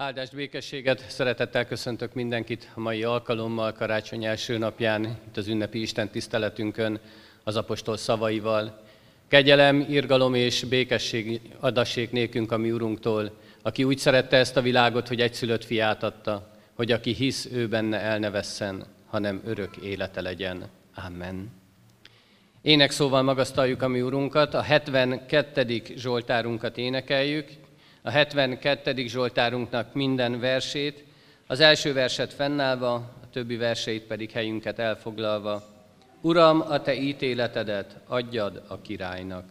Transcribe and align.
Áldást, 0.00 0.34
békességet, 0.34 1.04
szeretettel 1.08 1.66
köszöntök 1.66 2.14
mindenkit 2.14 2.70
a 2.74 2.80
mai 2.80 3.02
alkalommal, 3.02 3.72
karácsony 3.72 4.24
első 4.24 4.58
napján, 4.58 5.04
itt 5.04 5.36
az 5.36 5.48
ünnepi 5.48 5.80
Isten 5.80 6.08
tiszteletünkön, 6.08 7.00
az 7.44 7.56
apostol 7.56 7.96
szavaival. 7.96 8.80
Kegyelem, 9.28 9.86
irgalom 9.88 10.34
és 10.34 10.64
békesség 10.64 11.40
adassék 11.60 12.10
nékünk 12.10 12.52
a 12.52 12.56
mi 12.56 12.70
Urunktól, 12.70 13.30
aki 13.62 13.84
úgy 13.84 13.98
szerette 13.98 14.36
ezt 14.36 14.56
a 14.56 14.62
világot, 14.62 15.08
hogy 15.08 15.20
egyszülött 15.20 15.64
fiát 15.64 16.02
adta, 16.02 16.50
hogy 16.74 16.92
aki 16.92 17.12
hisz, 17.12 17.48
ő 17.52 17.68
benne 17.68 18.00
el 18.00 18.18
ne 18.18 18.30
vesszen, 18.30 18.84
hanem 19.06 19.42
örök 19.44 19.76
élete 19.76 20.20
legyen. 20.20 20.68
Amen. 21.06 21.50
Ének 22.62 22.90
szóval 22.90 23.22
magasztaljuk 23.22 23.82
a 23.82 23.88
mi 23.88 24.00
Urunkat, 24.00 24.54
a 24.54 24.62
72. 24.62 25.82
Zsoltárunkat 25.96 26.78
énekeljük, 26.78 27.48
a 28.08 28.10
72. 28.10 29.06
Zsoltárunknak 29.06 29.94
minden 29.94 30.40
versét, 30.40 31.04
az 31.46 31.60
első 31.60 31.92
verset 31.92 32.32
fennállva, 32.32 32.94
a 32.94 33.30
többi 33.32 33.56
verseit 33.56 34.02
pedig 34.02 34.30
helyünket 34.30 34.78
elfoglalva. 34.78 35.62
Uram, 36.20 36.60
a 36.60 36.80
te 36.80 36.94
ítéletedet 36.94 37.96
adjad 38.06 38.62
a 38.68 38.80
királynak. 38.80 39.44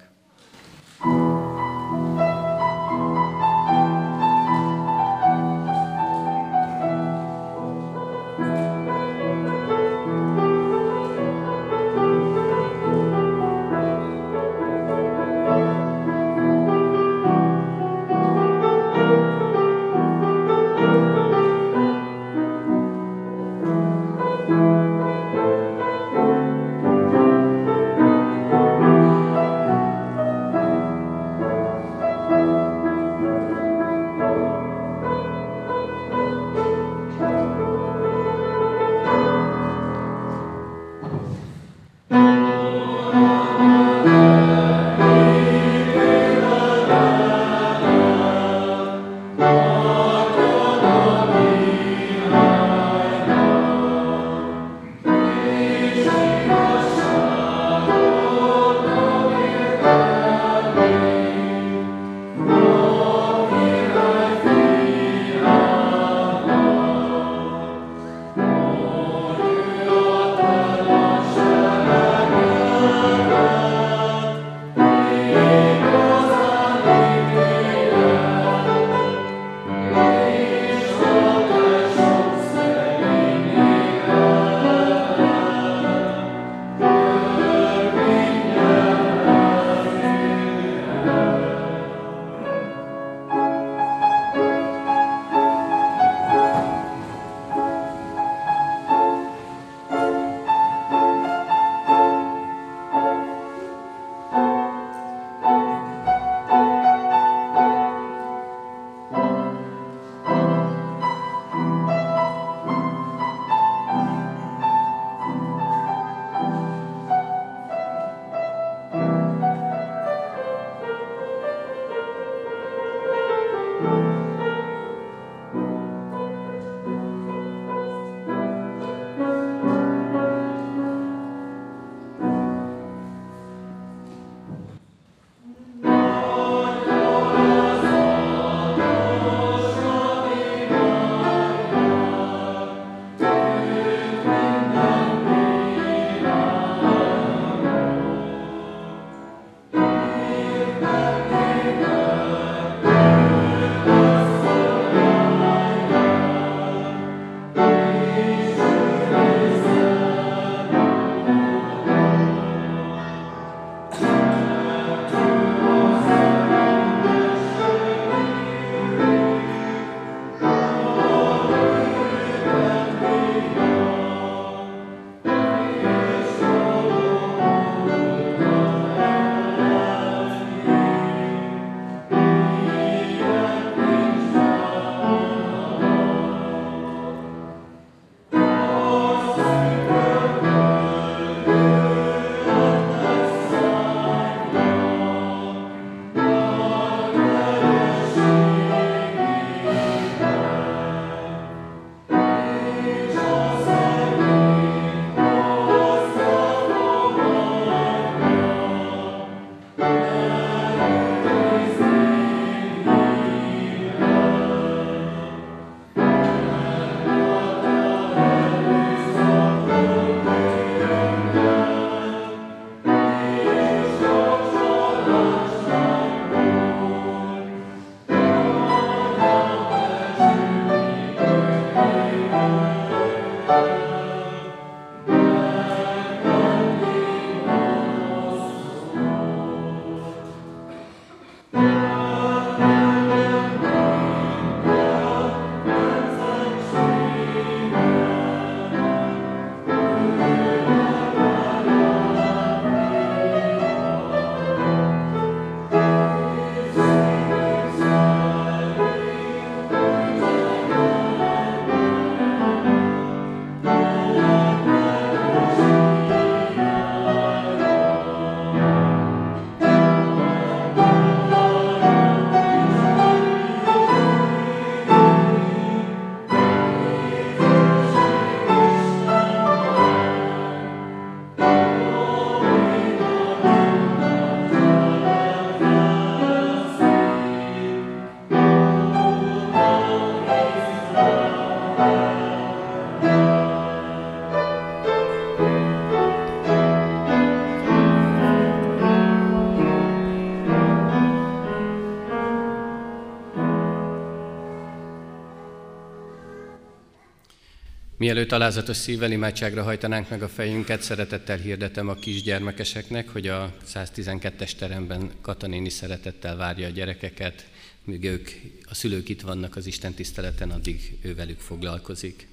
Mielőtt 308.08 308.32
alázatos 308.32 308.78
szívvel 308.78 309.12
imádságra 309.12 309.64
hajtanánk 309.64 310.10
meg 310.10 310.24
a 310.24 310.28
fejünket, 310.28 310.82
szeretettel 310.82 311.38
hirdetem 311.38 311.90
a 311.90 311.96
kisgyermekeseknek, 311.96 313.10
hogy 313.10 313.28
a 313.28 313.56
112-es 313.74 314.52
teremben 314.52 315.12
Katanéni 315.22 315.70
szeretettel 315.70 316.36
várja 316.36 316.68
a 316.68 316.70
gyerekeket, 316.70 317.46
míg 317.84 318.04
ők, 318.04 318.30
a 318.70 318.74
szülők 318.74 319.10
itt 319.10 319.22
vannak 319.22 319.56
az 319.56 319.66
Isten 319.66 319.94
tiszteleten, 319.94 320.52
addig 320.52 320.98
ő 321.02 321.16
velük 321.16 321.40
foglalkozik. 321.40 322.28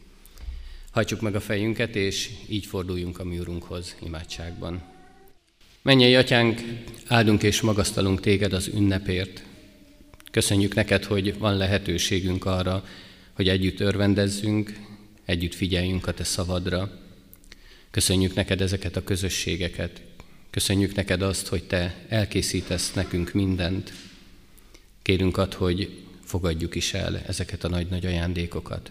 Hajtsuk 0.90 1.20
meg 1.20 1.34
a 1.34 1.40
fejünket, 1.40 1.96
és 1.96 2.30
így 2.48 2.66
forduljunk 2.66 3.18
a 3.18 3.24
mi 3.24 3.38
Urunkhoz 3.38 3.96
imádságban. 4.04 4.82
Mennyei 5.82 6.14
Atyánk, 6.14 6.60
áldunk 7.06 7.42
és 7.42 7.60
magasztalunk 7.60 8.20
Téged 8.20 8.52
az 8.52 8.70
ünnepért. 8.74 9.42
Köszönjük 10.30 10.74
neked, 10.74 11.04
hogy 11.04 11.38
van 11.38 11.56
lehetőségünk 11.56 12.44
arra, 12.44 12.84
hogy 13.32 13.48
együtt 13.48 13.80
örvendezzünk, 13.80 14.92
együtt 15.24 15.54
figyeljünk 15.54 16.06
a 16.06 16.14
Te 16.14 16.24
szavadra. 16.24 16.90
Köszönjük 17.90 18.34
neked 18.34 18.60
ezeket 18.60 18.96
a 18.96 19.04
közösségeket. 19.04 20.02
Köszönjük 20.50 20.94
neked 20.94 21.22
azt, 21.22 21.46
hogy 21.46 21.64
Te 21.64 22.04
elkészítesz 22.08 22.92
nekünk 22.92 23.32
mindent. 23.32 23.92
Kérünk 25.02 25.36
ad, 25.36 25.54
hogy 25.54 26.02
fogadjuk 26.24 26.74
is 26.74 26.94
el 26.94 27.18
ezeket 27.18 27.64
a 27.64 27.68
nagy-nagy 27.68 28.06
ajándékokat. 28.06 28.90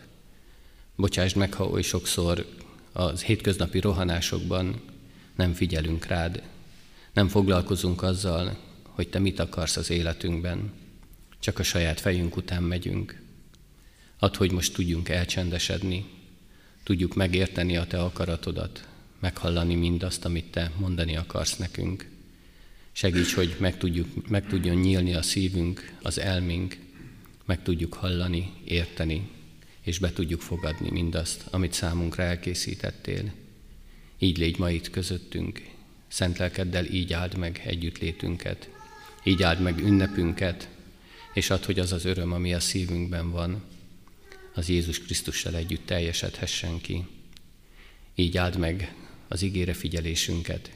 Bocsásd 0.95 1.35
meg, 1.35 1.53
ha 1.53 1.67
oly 1.67 1.81
sokszor 1.81 2.45
az 2.91 3.23
hétköznapi 3.23 3.79
rohanásokban 3.79 4.81
nem 5.35 5.53
figyelünk 5.53 6.05
rád, 6.05 6.43
nem 7.13 7.27
foglalkozunk 7.27 8.01
azzal, 8.01 8.57
hogy 8.83 9.09
te 9.09 9.19
mit 9.19 9.39
akarsz 9.39 9.77
az 9.77 9.89
életünkben, 9.89 10.71
csak 11.39 11.59
a 11.59 11.63
saját 11.63 11.99
fejünk 11.99 12.35
után 12.35 12.63
megyünk. 12.63 13.21
Add, 14.19 14.37
hogy 14.37 14.51
most 14.51 14.73
tudjunk 14.73 15.09
elcsendesedni, 15.09 16.05
tudjuk 16.83 17.15
megérteni 17.15 17.77
a 17.77 17.87
Te 17.87 18.01
akaratodat, 18.01 18.87
meghallani 19.19 19.75
mindazt, 19.75 20.25
amit 20.25 20.51
Te 20.51 20.71
mondani 20.77 21.15
akarsz 21.15 21.57
nekünk. 21.57 22.09
Segíts, 22.91 23.33
hogy 23.33 23.55
meg, 23.59 23.77
tudjuk, 23.77 24.29
meg 24.29 24.47
tudjon 24.47 24.75
nyílni 24.75 25.13
a 25.13 25.21
szívünk, 25.21 25.95
az 26.01 26.19
elmink, 26.19 26.77
meg 27.45 27.63
tudjuk 27.63 27.93
hallani, 27.93 28.51
érteni, 28.65 29.29
és 29.81 29.99
be 29.99 30.13
tudjuk 30.13 30.41
fogadni 30.41 30.89
mindazt, 30.89 31.45
amit 31.49 31.73
számunkra 31.73 32.23
elkészítettél. 32.23 33.31
Így 34.19 34.37
légy 34.37 34.57
ma 34.57 34.69
itt 34.69 34.89
közöttünk, 34.89 35.61
szent 36.07 36.37
lelkeddel 36.37 36.85
így 36.85 37.13
áld 37.13 37.37
meg 37.37 37.61
együttlétünket, 37.65 38.69
így 39.23 39.43
áld 39.43 39.61
meg 39.61 39.79
ünnepünket, 39.79 40.69
és 41.33 41.49
add, 41.49 41.65
hogy 41.65 41.79
az 41.79 41.91
az 41.91 42.05
öröm, 42.05 42.31
ami 42.31 42.53
a 42.53 42.59
szívünkben 42.59 43.31
van, 43.31 43.61
az 44.53 44.69
Jézus 44.69 44.99
Krisztussal 44.99 45.55
együtt 45.55 45.85
teljesedhessen 45.85 46.81
ki. 46.81 47.05
Így 48.15 48.37
áld 48.37 48.57
meg 48.57 48.95
az 49.27 49.41
ígére 49.41 49.73
figyelésünket, 49.73 50.71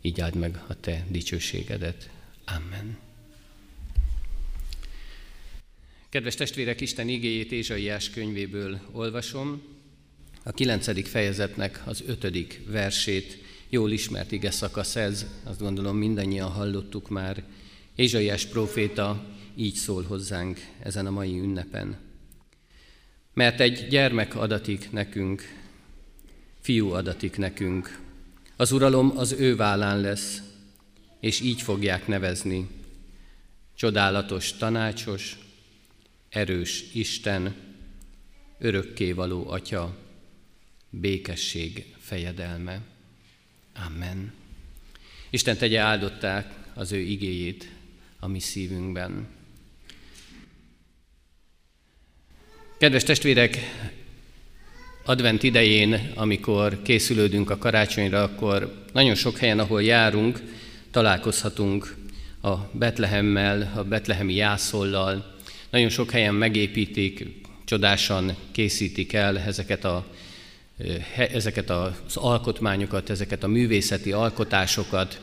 így 0.00 0.20
áld 0.20 0.34
meg 0.34 0.62
a 0.66 0.80
Te 0.80 1.06
dicsőségedet. 1.10 2.10
Amen. 2.44 2.98
Kedves 6.08 6.34
testvérek, 6.34 6.80
Isten 6.80 7.08
igéjét 7.08 7.52
Ézsaiás 7.52 8.10
könyvéből 8.10 8.80
olvasom. 8.90 9.62
A 10.42 10.52
kilencedik 10.52 11.06
fejezetnek 11.06 11.82
az 11.84 12.02
ötödik 12.06 12.60
versét, 12.66 13.38
jól 13.68 13.90
ismert 13.90 14.32
ige 14.32 14.50
szakasz 14.50 14.96
ez, 14.96 15.26
azt 15.44 15.60
gondolom 15.60 15.96
mindannyian 15.96 16.50
hallottuk 16.50 17.08
már. 17.08 17.44
Ézsaiás 17.94 18.46
próféta 18.46 19.26
így 19.56 19.74
szól 19.74 20.02
hozzánk 20.02 20.60
ezen 20.82 21.06
a 21.06 21.10
mai 21.10 21.38
ünnepen. 21.38 22.11
Mert 23.34 23.60
egy 23.60 23.86
gyermek 23.88 24.36
adatik 24.36 24.90
nekünk, 24.90 25.42
fiú 26.60 26.90
adatik 26.90 27.36
nekünk. 27.36 28.00
Az 28.56 28.72
uralom 28.72 29.18
az 29.18 29.32
ő 29.32 29.56
vállán 29.56 30.00
lesz, 30.00 30.42
és 31.20 31.40
így 31.40 31.62
fogják 31.62 32.06
nevezni. 32.06 32.68
Csodálatos, 33.74 34.52
tanácsos, 34.52 35.38
erős 36.28 36.84
Isten, 36.92 37.54
örökkévaló 38.58 39.50
Atya, 39.50 39.96
békesség 40.90 41.94
fejedelme. 41.98 42.80
Amen. 43.86 44.32
Isten 45.30 45.56
tegye 45.56 45.80
áldották 45.80 46.54
az 46.74 46.92
ő 46.92 46.98
igéjét 46.98 47.70
a 48.18 48.26
mi 48.26 48.40
szívünkben. 48.40 49.26
Kedves 52.82 53.02
testvérek, 53.02 53.58
advent 55.04 55.42
idején, 55.42 56.12
amikor 56.14 56.82
készülődünk 56.82 57.50
a 57.50 57.58
karácsonyra, 57.58 58.22
akkor 58.22 58.74
nagyon 58.92 59.14
sok 59.14 59.38
helyen, 59.38 59.58
ahol 59.58 59.82
járunk, 59.82 60.42
találkozhatunk 60.90 61.96
a 62.40 62.54
Betlehemmel, 62.72 63.72
a 63.76 63.82
betlehemi 63.84 64.34
jászollal. 64.34 65.36
Nagyon 65.70 65.88
sok 65.88 66.10
helyen 66.10 66.34
megépítik, 66.34 67.26
csodásan 67.64 68.36
készítik 68.52 69.12
el 69.12 69.38
ezeket, 69.38 69.84
a, 69.84 70.06
ezeket 71.14 71.70
az 71.70 72.16
alkotmányokat, 72.16 73.10
ezeket 73.10 73.42
a 73.42 73.48
művészeti 73.48 74.12
alkotásokat. 74.12 75.20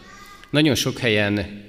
Nagyon 0.50 0.76
sok 0.76 0.98
helyen 0.98 1.64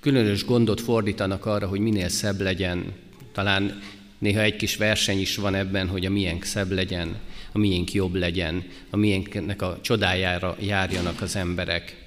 különös 0.00 0.44
gondot 0.44 0.80
fordítanak 0.80 1.46
arra, 1.46 1.66
hogy 1.66 1.80
minél 1.80 2.08
szebb 2.08 2.40
legyen. 2.40 2.92
Talán 3.32 3.82
Néha 4.22 4.40
egy 4.40 4.56
kis 4.56 4.76
verseny 4.76 5.20
is 5.20 5.36
van 5.36 5.54
ebben, 5.54 5.88
hogy 5.88 6.06
a 6.06 6.10
miénk 6.10 6.44
szebb 6.44 6.70
legyen, 6.70 7.16
a 7.52 7.58
miénk 7.58 7.92
jobb 7.92 8.14
legyen, 8.14 8.64
a 8.90 8.96
miénknek 8.96 9.62
a 9.62 9.78
csodájára 9.80 10.56
járjanak 10.60 11.20
az 11.20 11.36
emberek. 11.36 12.04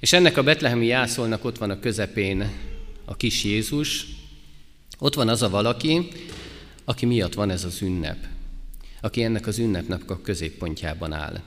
És 0.00 0.12
ennek 0.12 0.36
a 0.36 0.42
betlehemi 0.42 0.86
jászolnak 0.86 1.44
ott 1.44 1.58
van 1.58 1.70
a 1.70 1.80
közepén 1.80 2.50
a 3.04 3.16
kis 3.16 3.44
Jézus, 3.44 4.06
ott 4.98 5.14
van 5.14 5.28
az 5.28 5.42
a 5.42 5.50
valaki, 5.50 6.08
aki 6.84 7.06
miatt 7.06 7.34
van 7.34 7.50
ez 7.50 7.64
az 7.64 7.82
ünnep, 7.82 8.26
aki 9.00 9.22
ennek 9.22 9.46
az 9.46 9.58
ünnepnek 9.58 10.10
a 10.10 10.20
középpontjában 10.20 11.12
áll. 11.12 11.40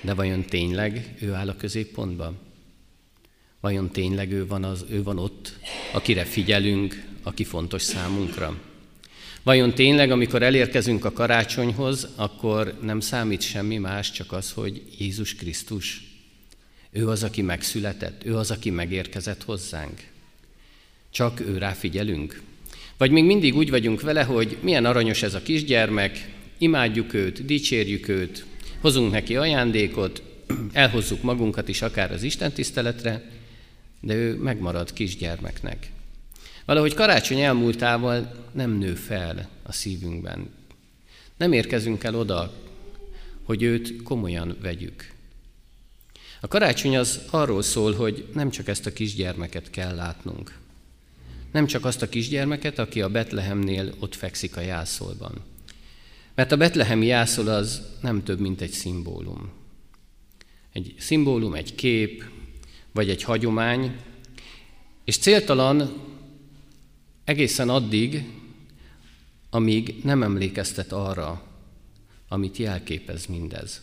De 0.00 0.14
vajon 0.14 0.44
tényleg 0.44 1.14
ő 1.20 1.32
áll 1.32 1.48
a 1.48 1.56
középpontban? 1.56 2.38
Vajon 3.60 3.90
tényleg 3.90 4.32
ő 4.32 4.46
van, 4.46 4.64
az, 4.64 4.84
ő 4.90 5.02
van 5.02 5.18
ott, 5.18 5.58
akire 5.92 6.24
figyelünk, 6.24 7.04
aki 7.22 7.44
fontos 7.44 7.82
számunkra? 7.82 8.65
Vajon 9.46 9.74
tényleg, 9.74 10.10
amikor 10.10 10.42
elérkezünk 10.42 11.04
a 11.04 11.12
karácsonyhoz, 11.12 12.08
akkor 12.16 12.78
nem 12.82 13.00
számít 13.00 13.40
semmi 13.40 13.76
más, 13.76 14.10
csak 14.10 14.32
az, 14.32 14.52
hogy 14.52 14.82
Jézus 14.98 15.34
Krisztus. 15.34 16.02
Ő 16.90 17.08
az, 17.08 17.22
aki 17.22 17.42
megszületett, 17.42 18.24
ő 18.24 18.36
az, 18.36 18.50
aki 18.50 18.70
megérkezett 18.70 19.42
hozzánk. 19.42 20.00
Csak 21.10 21.40
ő 21.40 21.58
rá 21.58 21.72
figyelünk. 21.72 22.42
Vagy 22.96 23.10
még 23.10 23.24
mindig 23.24 23.56
úgy 23.56 23.70
vagyunk 23.70 24.00
vele, 24.00 24.22
hogy 24.22 24.56
milyen 24.60 24.84
aranyos 24.84 25.22
ez 25.22 25.34
a 25.34 25.42
kisgyermek, 25.42 26.28
imádjuk 26.58 27.14
őt, 27.14 27.44
dicsérjük 27.44 28.08
őt, 28.08 28.44
hozunk 28.80 29.12
neki 29.12 29.36
ajándékot, 29.36 30.22
elhozzuk 30.72 31.22
magunkat 31.22 31.68
is 31.68 31.82
akár 31.82 32.12
az 32.12 32.22
Isten 32.22 32.52
tiszteletre, 32.52 33.30
de 34.00 34.14
ő 34.14 34.36
megmarad 34.36 34.92
kisgyermeknek. 34.92 35.90
Valahogy 36.66 36.94
karácsony 36.94 37.40
elmúltával 37.40 38.46
nem 38.52 38.70
nő 38.70 38.94
fel 38.94 39.48
a 39.62 39.72
szívünkben. 39.72 40.50
Nem 41.36 41.52
érkezünk 41.52 42.04
el 42.04 42.14
oda, 42.14 42.52
hogy 43.42 43.62
őt 43.62 44.02
komolyan 44.02 44.56
vegyük. 44.60 45.12
A 46.40 46.48
karácsony 46.48 46.96
az 46.96 47.20
arról 47.30 47.62
szól, 47.62 47.94
hogy 47.94 48.28
nem 48.34 48.50
csak 48.50 48.68
ezt 48.68 48.86
a 48.86 48.92
kisgyermeket 48.92 49.70
kell 49.70 49.94
látnunk. 49.94 50.58
Nem 51.52 51.66
csak 51.66 51.84
azt 51.84 52.02
a 52.02 52.08
kisgyermeket, 52.08 52.78
aki 52.78 53.02
a 53.02 53.08
Betlehemnél 53.08 53.94
ott 53.98 54.14
fekszik 54.14 54.56
a 54.56 54.60
jászolban. 54.60 55.32
Mert 56.34 56.52
a 56.52 56.56
betlehemi 56.56 57.06
jászol 57.06 57.48
az 57.48 57.82
nem 58.00 58.22
több, 58.22 58.40
mint 58.40 58.60
egy 58.60 58.70
szimbólum. 58.70 59.50
Egy 60.72 60.94
szimbólum, 60.98 61.54
egy 61.54 61.74
kép, 61.74 62.24
vagy 62.92 63.10
egy 63.10 63.22
hagyomány, 63.22 63.96
és 65.04 65.18
céltalan 65.18 66.05
Egészen 67.26 67.68
addig, 67.68 68.24
amíg 69.50 70.00
nem 70.02 70.22
emlékeztet 70.22 70.92
arra, 70.92 71.42
amit 72.28 72.56
jelképez 72.56 73.26
mindez. 73.26 73.82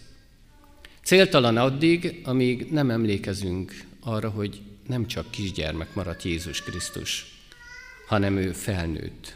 Céltalan 1.04 1.58
addig, 1.58 2.22
amíg 2.24 2.72
nem 2.72 2.90
emlékezünk 2.90 3.86
arra, 4.00 4.30
hogy 4.30 4.62
nem 4.88 5.08
csak 5.08 5.32
kisgyermek 5.32 5.94
maradt 5.96 6.24
Jézus 6.24 6.62
Krisztus, 6.62 7.26
hanem 8.08 8.38
ő 8.38 8.52
felnőtt. 8.52 9.36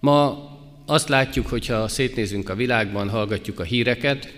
Ma 0.00 0.48
azt 0.86 1.08
látjuk, 1.08 1.46
hogyha 1.46 1.88
szétnézünk 1.88 2.48
a 2.48 2.54
világban, 2.54 3.08
hallgatjuk 3.08 3.58
a 3.60 3.64
híreket, 3.64 4.32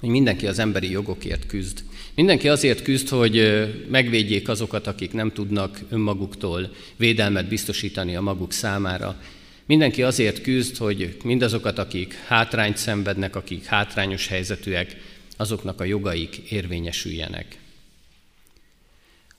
hogy 0.00 0.08
mindenki 0.08 0.46
az 0.46 0.58
emberi 0.58 0.90
jogokért 0.90 1.46
küzd. 1.46 1.84
Mindenki 2.14 2.48
azért 2.48 2.82
küzd, 2.82 3.08
hogy 3.08 3.64
megvédjék 3.88 4.48
azokat, 4.48 4.86
akik 4.86 5.12
nem 5.12 5.32
tudnak 5.32 5.80
önmaguktól 5.90 6.74
védelmet 6.96 7.48
biztosítani 7.48 8.16
a 8.16 8.20
maguk 8.20 8.52
számára. 8.52 9.20
Mindenki 9.66 10.02
azért 10.02 10.42
küzd, 10.42 10.76
hogy 10.76 11.16
mindazokat, 11.24 11.78
akik 11.78 12.14
hátrányt 12.14 12.76
szenvednek, 12.76 13.36
akik 13.36 13.64
hátrányos 13.64 14.26
helyzetűek, 14.26 14.96
azoknak 15.36 15.80
a 15.80 15.84
jogaik 15.84 16.36
érvényesüljenek. 16.36 17.58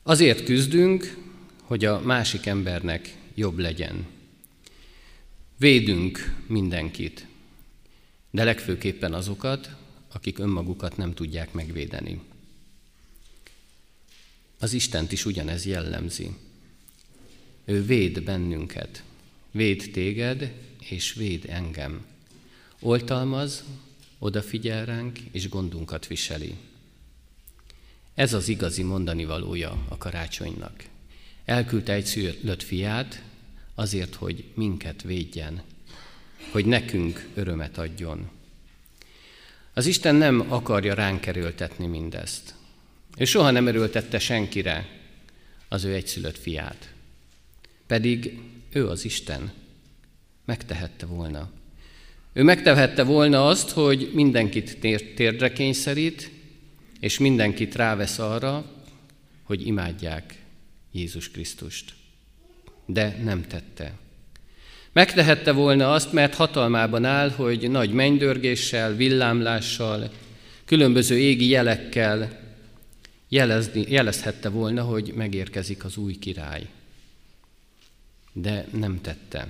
Azért 0.04 0.44
küzdünk, 0.44 1.18
hogy 1.62 1.86
a 1.86 2.00
másik 2.00 2.46
embernek 2.46 3.16
jobb 3.36 3.58
legyen. 3.58 4.06
Védünk 5.58 6.36
mindenkit, 6.48 7.26
de 8.32 8.44
legfőképpen 8.44 9.14
azokat, 9.14 9.70
akik 10.14 10.40
önmagukat 10.40 10.98
nem 10.98 11.14
tudják 11.14 11.54
megvédeni. 11.54 12.20
Az 14.64 14.74
Istent 14.74 15.12
is 15.12 15.26
ugyanez 15.26 15.66
jellemzi. 15.66 16.36
Ő 17.66 17.86
véd 17.86 18.24
bennünket, 18.24 19.04
véd 19.52 19.90
téged, 19.94 20.54
és 20.90 21.14
véd 21.14 21.46
engem. 21.50 22.06
Oltalmaz, 22.80 23.64
odafigyel 24.20 24.86
ránk, 24.86 25.20
és 25.32 25.50
gondunkat 25.50 26.08
viseli. 26.08 26.56
Ez 28.14 28.34
az 28.34 28.48
igazi 28.48 28.84
mondani 28.84 29.26
valója 29.26 29.86
a 29.88 29.98
karácsonynak. 29.98 30.84
Elküldte 31.46 31.94
egy 31.94 32.06
szülött 32.06 32.64
fiát 32.64 33.24
azért, 33.76 34.16
hogy 34.16 34.44
minket 34.54 35.02
védjen, 35.02 35.62
hogy 36.52 36.66
nekünk 36.66 37.30
örömet 37.34 37.78
adjon. 37.78 38.30
Az 39.74 39.86
Isten 39.86 40.16
nem 40.16 40.52
akarja 40.52 40.94
ránk 40.94 41.26
erőltetni 41.26 41.86
mindezt. 41.86 42.62
Ő 43.18 43.26
soha 43.26 43.52
nem 43.52 43.68
erőltette 43.68 44.20
senkire 44.20 44.88
az 45.68 45.84
ő 45.84 45.94
egyszülött 45.94 46.38
fiát. 46.38 46.94
Pedig 47.88 48.40
ő 48.72 48.88
az 48.88 49.06
Isten. 49.06 49.52
Megtehette 50.46 51.06
volna. 51.06 51.50
Ő 52.34 52.44
megtehette 52.44 53.04
volna 53.04 53.48
azt, 53.48 53.70
hogy 53.70 54.10
mindenkit 54.14 54.78
térdre 55.16 55.52
kényszerít, 55.52 56.32
és 57.00 57.20
mindenkit 57.20 57.76
rávesz 57.76 58.20
arra, 58.20 58.66
hogy 59.44 59.68
imádják 59.68 60.36
Jézus 60.92 61.32
Krisztust. 61.32 61.94
De 62.86 63.18
nem 63.24 63.48
tette. 63.48 63.94
Megtehette 64.92 65.52
volna 65.52 65.92
azt, 65.92 66.12
mert 66.14 66.36
hatalmában 66.36 67.06
áll, 67.06 67.30
hogy 67.30 67.70
nagy 67.70 67.92
mennydörgéssel, 67.92 68.96
villámlással, 68.96 70.12
különböző 70.66 71.18
égi 71.18 71.48
jelekkel 71.48 72.43
jelezni, 73.34 73.86
jelezhette 73.88 74.50
volna, 74.50 74.84
hogy 74.84 75.14
megérkezik 75.16 75.84
az 75.84 75.98
új 75.98 76.14
király. 76.20 76.68
De 78.34 78.68
nem 78.72 79.02
tette. 79.02 79.48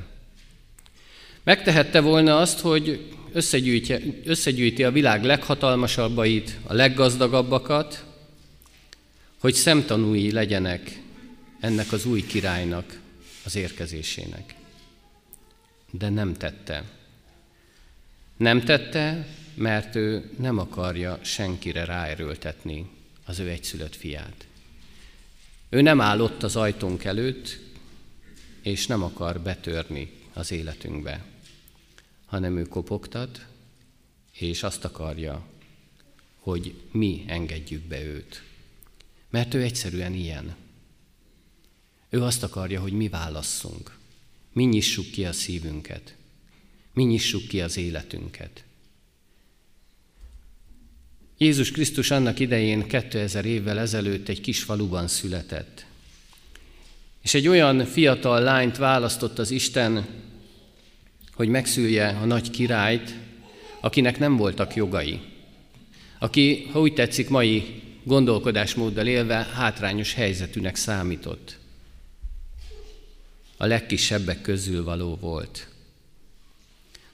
Megtehette 1.43 1.99
volna 1.99 2.37
azt, 2.37 2.59
hogy 2.59 3.13
összegyűjti, 4.23 4.83
a 4.83 4.91
világ 4.91 5.23
leghatalmasabbait, 5.23 6.57
a 6.63 6.73
leggazdagabbakat, 6.73 8.05
hogy 9.37 9.53
szemtanúi 9.53 10.31
legyenek 10.31 11.01
ennek 11.59 11.91
az 11.91 12.05
új 12.05 12.25
királynak 12.25 12.99
az 13.45 13.55
érkezésének. 13.55 14.55
De 15.91 16.09
nem 16.09 16.33
tette. 16.33 16.83
Nem 18.37 18.63
tette, 18.63 19.27
mert 19.55 19.95
ő 19.95 20.31
nem 20.39 20.57
akarja 20.57 21.19
senkire 21.21 21.85
ráerőltetni 21.85 22.89
az 23.25 23.39
ő 23.39 23.49
egyszülött 23.49 23.95
fiát. 23.95 24.47
Ő 25.69 25.81
nem 25.81 26.01
áll 26.01 26.19
ott 26.19 26.43
az 26.43 26.55
ajtónk 26.55 27.03
előtt, 27.03 27.59
és 28.61 28.87
nem 28.87 29.03
akar 29.03 29.39
betörni 29.39 30.11
az 30.33 30.51
életünkbe, 30.51 31.25
hanem 32.25 32.57
ő 32.57 32.63
kopogtat, 32.63 33.45
és 34.31 34.63
azt 34.63 34.85
akarja, 34.85 35.45
hogy 36.39 36.75
mi 36.91 37.23
engedjük 37.27 37.83
be 37.83 38.03
őt. 38.03 38.43
Mert 39.29 39.53
ő 39.53 39.61
egyszerűen 39.61 40.13
ilyen. 40.13 40.55
Ő 42.09 42.23
azt 42.23 42.43
akarja, 42.43 42.81
hogy 42.81 42.93
mi 42.93 43.09
válasszunk. 43.09 43.97
Mi 44.51 44.63
nyissuk 44.63 45.11
ki 45.11 45.25
a 45.25 45.33
szívünket. 45.33 46.15
Mi 46.93 47.03
nyissuk 47.03 47.47
ki 47.47 47.61
az 47.61 47.77
életünket. 47.77 48.63
Jézus 51.43 51.71
Krisztus 51.71 52.11
annak 52.11 52.39
idején 52.39 52.87
2000 52.87 53.45
évvel 53.45 53.79
ezelőtt 53.79 54.27
egy 54.27 54.41
kis 54.41 54.63
faluban 54.63 55.07
született. 55.07 55.85
És 57.23 57.33
egy 57.33 57.47
olyan 57.47 57.85
fiatal 57.85 58.41
lányt 58.41 58.77
választott 58.77 59.39
az 59.39 59.51
Isten, 59.51 60.05
hogy 61.33 61.47
megszülje 61.47 62.07
a 62.07 62.25
nagy 62.25 62.49
királyt, 62.49 63.13
akinek 63.79 64.19
nem 64.19 64.37
voltak 64.37 64.75
jogai. 64.75 65.19
Aki, 66.19 66.67
ha 66.71 66.79
úgy 66.79 66.93
tetszik, 66.93 67.29
mai 67.29 67.81
gondolkodásmóddal 68.03 69.07
élve 69.07 69.35
hátrányos 69.35 70.13
helyzetűnek 70.13 70.75
számított. 70.75 71.57
A 73.57 73.65
legkisebbek 73.65 74.41
közül 74.41 74.83
való 74.83 75.15
volt. 75.15 75.67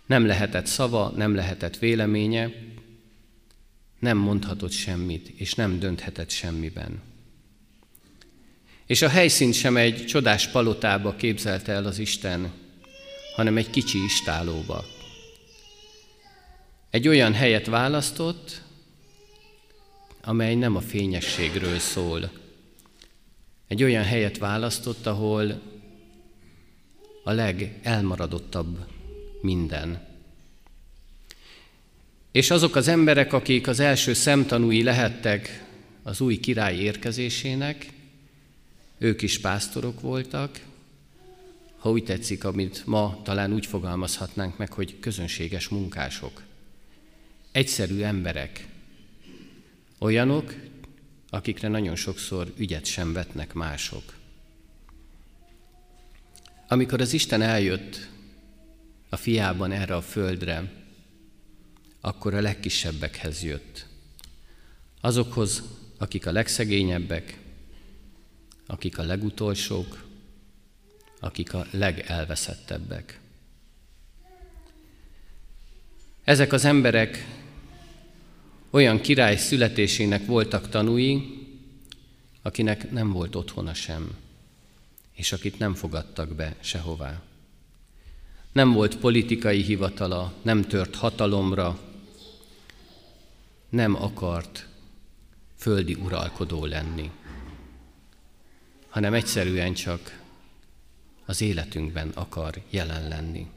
Nem 0.06 0.26
lehetett 0.26 0.66
szava, 0.66 1.14
nem 1.16 1.36
lehetett 1.36 1.78
véleménye, 1.78 2.52
nem 4.00 4.18
mondhatott 4.18 4.72
semmit, 4.72 5.28
és 5.28 5.54
nem 5.54 5.80
dönthetett 5.80 6.30
semmiben. 6.30 7.02
És 8.86 9.02
a 9.02 9.10
helyszínt 9.10 9.54
sem 9.54 9.78
egy 9.78 10.06
csodás 10.06 10.48
palotába 10.48 11.16
képzelte 11.16 11.72
el 11.72 11.86
az 11.86 12.00
Isten, 12.00 12.52
hanem 13.36 13.58
egy 13.58 13.70
kicsi 13.70 14.04
istálóba. 14.04 14.86
Egy 16.90 17.08
olyan 17.08 17.34
helyet 17.34 17.66
választott, 17.66 18.62
amely 20.22 20.56
nem 20.56 20.76
a 20.76 20.82
fényességről 20.82 21.80
szól. 21.80 22.32
Egy 23.68 23.84
olyan 23.84 24.04
helyet 24.04 24.38
választott, 24.38 25.06
ahol 25.06 25.62
a 27.24 27.32
legelmaradottabb 27.32 28.86
minden. 29.42 30.09
És 32.32 32.52
azok 32.52 32.76
az 32.76 32.88
emberek, 32.88 33.34
akik 33.34 33.68
az 33.68 33.80
első 33.80 34.14
szemtanúi 34.14 34.84
lehettek 34.84 35.66
az 36.04 36.22
új 36.22 36.38
király 36.38 36.76
érkezésének, 36.76 37.90
ők 38.98 39.22
is 39.22 39.40
pásztorok 39.40 40.02
voltak, 40.02 40.60
ha 41.78 41.90
úgy 41.90 42.04
tetszik, 42.04 42.44
amit 42.44 42.86
ma 42.86 43.22
talán 43.24 43.54
úgy 43.54 43.66
fogalmazhatnánk 43.66 44.58
meg, 44.58 44.74
hogy 44.74 45.00
közönséges 45.00 45.68
munkások. 45.68 46.44
Egyszerű 47.52 48.02
emberek, 48.02 48.68
olyanok, 50.00 50.56
akikre 51.30 51.68
nagyon 51.68 51.96
sokszor 51.96 52.54
ügyet 52.58 52.86
sem 52.86 53.14
vetnek 53.14 53.54
mások. 53.54 54.14
Amikor 56.68 57.02
az 57.02 57.14
Isten 57.14 57.42
eljött 57.42 58.10
a 59.10 59.16
fiában 59.16 59.72
erre 59.72 59.96
a 59.96 60.02
földre, 60.02 60.72
akkor 62.02 62.34
a 62.34 62.42
legkisebbekhez 62.42 63.44
jött. 63.44 63.86
Azokhoz, 65.02 65.64
akik 65.98 66.26
a 66.26 66.32
legszegényebbek, 66.32 67.40
akik 68.68 68.98
a 68.98 69.04
legutolsók, 69.04 70.06
akik 71.20 71.54
a 71.54 71.66
legelveszettebbek. 71.72 73.20
Ezek 76.24 76.54
az 76.54 76.66
emberek 76.66 77.26
olyan 78.70 79.02
király 79.02 79.38
születésének 79.38 80.26
voltak 80.26 80.70
tanúi, 80.70 81.38
akinek 82.42 82.92
nem 82.92 83.12
volt 83.12 83.36
otthona 83.36 83.74
sem, 83.74 84.16
és 85.14 85.32
akit 85.32 85.60
nem 85.60 85.74
fogadtak 85.74 86.36
be 86.36 86.56
sehová. 86.60 87.22
Nem 88.52 88.72
volt 88.72 88.98
politikai 88.98 89.62
hivatala, 89.62 90.34
nem 90.42 90.62
tört 90.62 90.96
hatalomra, 90.96 91.89
nem 93.70 93.96
akart 93.96 94.68
földi 95.58 95.94
uralkodó 95.94 96.66
lenni, 96.66 97.12
hanem 98.90 99.14
egyszerűen 99.14 99.74
csak 99.74 100.22
az 101.26 101.42
életünkben 101.42 102.10
akar 102.10 102.62
jelen 102.70 103.08
lenni. 103.08 103.48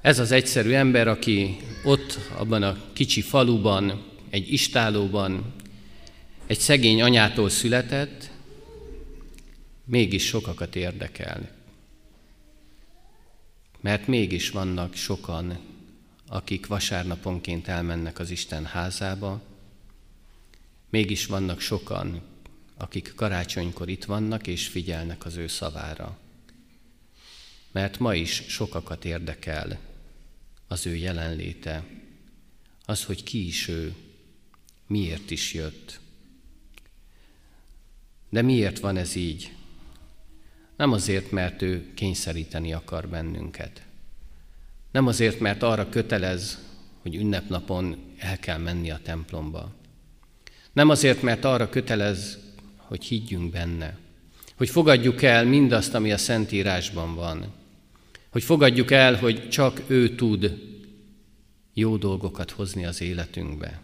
Ez 0.00 0.18
az 0.18 0.30
egyszerű 0.30 0.72
ember, 0.72 1.08
aki 1.08 1.56
ott, 1.84 2.18
abban 2.36 2.62
a 2.62 2.76
kicsi 2.92 3.20
faluban, 3.20 4.04
egy 4.30 4.52
istálóban, 4.52 5.54
egy 6.46 6.58
szegény 6.58 7.02
anyától 7.02 7.48
született, 7.48 8.30
mégis 9.84 10.26
sokakat 10.26 10.76
érdekel. 10.76 11.50
Mert 13.80 14.06
mégis 14.06 14.50
vannak 14.50 14.94
sokan, 14.94 15.58
akik 16.26 16.66
vasárnaponként 16.66 17.68
elmennek 17.68 18.18
az 18.18 18.30
Isten 18.30 18.64
házába, 18.64 19.42
mégis 20.90 21.26
vannak 21.26 21.60
sokan, 21.60 22.22
akik 22.76 23.12
karácsonykor 23.16 23.88
itt 23.88 24.04
vannak 24.04 24.46
és 24.46 24.66
figyelnek 24.66 25.24
az 25.24 25.36
ő 25.36 25.46
szavára. 25.46 26.18
mert 27.72 27.98
ma 27.98 28.14
is 28.14 28.44
sokakat 28.48 29.04
érdekel 29.04 29.78
az 30.66 30.86
ő 30.86 30.96
jelenléte, 30.96 31.84
az, 32.84 33.04
hogy 33.04 33.22
ki 33.22 33.46
is 33.46 33.68
ő, 33.68 33.94
miért 34.86 35.30
is 35.30 35.54
jött. 35.54 36.00
De 38.28 38.42
miért 38.42 38.78
van 38.78 38.96
ez 38.96 39.14
így? 39.14 39.52
Nem 40.76 40.92
azért, 40.92 41.30
mert 41.30 41.62
ő 41.62 41.94
kényszeríteni 41.94 42.72
akar 42.72 43.08
bennünket. 43.08 43.86
Nem 44.94 45.06
azért, 45.06 45.40
mert 45.40 45.62
arra 45.62 45.88
kötelez, 45.88 46.58
hogy 47.02 47.14
ünnepnapon 47.14 48.14
el 48.18 48.38
kell 48.38 48.58
menni 48.58 48.90
a 48.90 49.00
templomba. 49.02 49.74
Nem 50.72 50.88
azért, 50.88 51.22
mert 51.22 51.44
arra 51.44 51.68
kötelez, 51.68 52.38
hogy 52.76 53.04
higgyünk 53.04 53.52
benne. 53.52 53.98
Hogy 54.56 54.68
fogadjuk 54.70 55.22
el 55.22 55.44
mindazt, 55.44 55.94
ami 55.94 56.12
a 56.12 56.18
Szentírásban 56.18 57.14
van. 57.14 57.52
Hogy 58.30 58.42
fogadjuk 58.42 58.90
el, 58.90 59.14
hogy 59.14 59.48
csak 59.48 59.82
ő 59.86 60.14
tud 60.14 60.62
jó 61.72 61.96
dolgokat 61.96 62.50
hozni 62.50 62.84
az 62.84 63.00
életünkbe. 63.00 63.80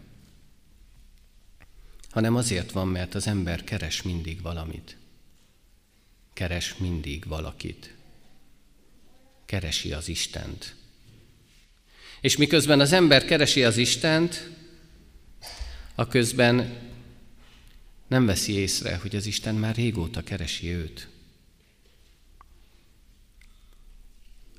Hanem 2.11 2.37
azért 2.37 2.73
van, 2.73 2.89
mert 2.89 3.15
az 3.15 3.27
ember 3.27 3.65
keres 3.65 4.03
mindig 4.03 4.43
valamit. 4.43 4.97
Keres 6.33 6.77
mindig 6.77 7.25
valakit. 7.29 7.95
Keresi 9.47 9.93
az 9.93 10.09
Istent. 10.09 10.79
És 12.21 12.37
miközben 12.37 12.81
az 12.81 12.93
ember 12.93 13.25
keresi 13.25 13.65
az 13.65 13.77
Istent, 13.77 14.51
a 15.95 16.07
közben 16.07 16.79
nem 18.07 18.27
veszi 18.27 18.53
észre, 18.53 18.97
hogy 18.97 19.17
az 19.17 19.27
Isten 19.27 19.55
már 19.55 19.75
régóta 19.75 20.23
keresi 20.23 20.69
őt. 20.69 21.09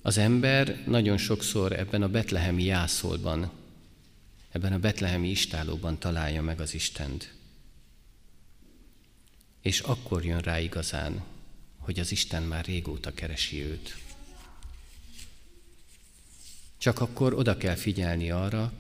Az 0.02 0.18
ember 0.18 0.84
nagyon 0.88 1.18
sokszor 1.18 1.72
ebben 1.72 2.02
a 2.02 2.10
betlehemi 2.10 2.64
jászolban, 2.64 3.52
ebben 4.52 4.74
a 4.74 4.80
betlehemi 4.80 5.30
istálóban 5.30 6.00
találja 6.00 6.42
meg 6.42 6.60
az 6.60 6.74
Istent. 6.74 7.34
És 9.62 9.80
akkor 9.80 10.26
jön 10.26 10.40
rá 10.40 10.60
igazán, 10.60 11.24
hogy 11.78 12.00
az 12.00 12.12
Isten 12.12 12.44
már 12.44 12.66
régóta 12.66 13.14
keresi 13.14 13.62
őt. 13.62 13.98
Csak 16.82 17.00
akkor 17.00 17.34
oda 17.34 17.58
kell 17.58 17.76
figyelni 17.76 18.32
arra, 18.32 18.72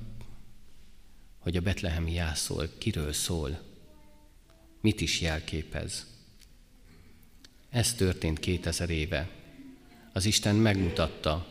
hogy 1.40 1.58
a 1.58 1.62
betlehemi 1.62 2.14
jászol 2.14 2.70
kiről 2.78 3.14
szól, 3.14 3.62
mit 4.80 5.02
is 5.02 5.22
jelképez. 5.22 6.08
Ez 7.70 7.94
történt 7.94 8.40
2000 8.40 8.90
éve. 8.90 9.30
Az 10.14 10.26
Isten 10.26 10.56
megmutatta 10.56 11.48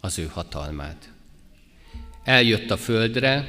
az 0.00 0.18
ő 0.18 0.26
hatalmát. 0.26 1.12
Eljött 2.24 2.70
a 2.70 2.76
földre, 2.76 3.48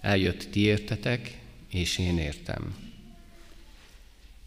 eljött 0.00 0.48
ti 0.50 0.60
értetek, 0.60 1.38
és 1.68 1.98
én 1.98 2.18
értem. 2.18 2.76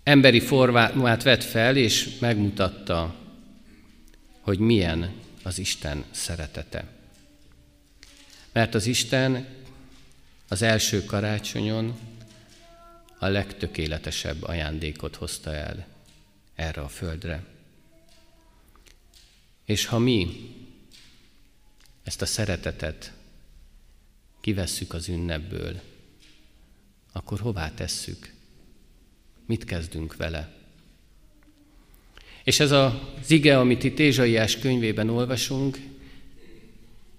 Emberi 0.04 0.40
formát 0.40 1.24
vett 1.24 1.44
fel, 1.44 1.78
és 1.78 2.18
megmutatta, 2.20 3.16
hogy 4.42 4.60
milyen 4.60 5.22
az 5.44 5.58
Isten 5.58 6.06
szeretete. 6.12 6.88
Mert 8.52 8.74
az 8.76 8.86
Isten 8.86 9.48
az 10.48 10.62
első 10.62 11.06
karácsonyon 11.06 12.00
a 13.20 13.28
legtökéletesebb 13.28 14.44
ajándékot 14.44 15.16
hozta 15.16 15.56
el 15.56 15.88
erre 16.56 16.82
a 16.82 16.88
földre. 16.88 17.44
És 19.66 19.86
ha 19.86 19.98
mi 19.98 20.52
ezt 22.04 22.22
a 22.22 22.26
szeretetet 22.26 23.14
kivesszük 24.42 24.94
az 24.94 25.08
ünnepből, 25.08 25.82
akkor 27.12 27.40
hová 27.40 27.74
tesszük? 27.74 28.34
Mit 29.46 29.64
kezdünk 29.64 30.16
vele? 30.16 30.63
És 32.44 32.60
ez 32.60 32.72
az 32.72 32.94
ige, 33.28 33.60
amit 33.60 33.84
itt 33.84 34.00
Ézsaiás 34.00 34.58
könyvében 34.58 35.10
olvasunk, 35.10 35.78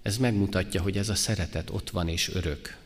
ez 0.01 0.17
megmutatja, 0.17 0.81
hogy 0.81 0.97
ez 0.97 1.09
a 1.09 1.15
szeretet 1.15 1.69
ott 1.69 1.89
van 1.89 2.07
és 2.07 2.29
örök. 2.29 2.77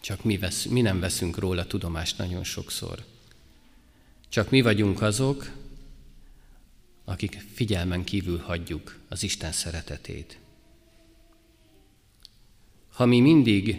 Csak 0.00 0.24
mi, 0.24 0.38
vesz, 0.38 0.64
mi 0.64 0.80
nem 0.80 1.00
veszünk 1.00 1.38
róla 1.38 1.66
tudomást 1.66 2.18
nagyon 2.18 2.44
sokszor. 2.44 3.04
Csak 4.28 4.50
mi 4.50 4.60
vagyunk 4.60 5.02
azok, 5.02 5.50
akik 7.04 7.44
figyelmen 7.54 8.04
kívül 8.04 8.38
hagyjuk 8.38 8.98
az 9.08 9.22
Isten 9.22 9.52
szeretetét. 9.52 10.38
Ha 12.88 13.06
mi 13.06 13.20
mindig 13.20 13.76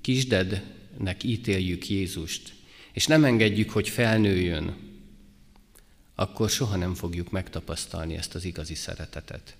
kisdednek 0.00 1.22
ítéljük 1.22 1.88
Jézust, 1.88 2.52
és 2.92 3.06
nem 3.06 3.24
engedjük, 3.24 3.70
hogy 3.70 3.88
felnőjön, 3.88 4.91
akkor 6.22 6.50
soha 6.50 6.76
nem 6.76 6.94
fogjuk 6.94 7.30
megtapasztalni 7.30 8.14
ezt 8.14 8.34
az 8.34 8.44
igazi 8.44 8.74
szeretetet. 8.74 9.56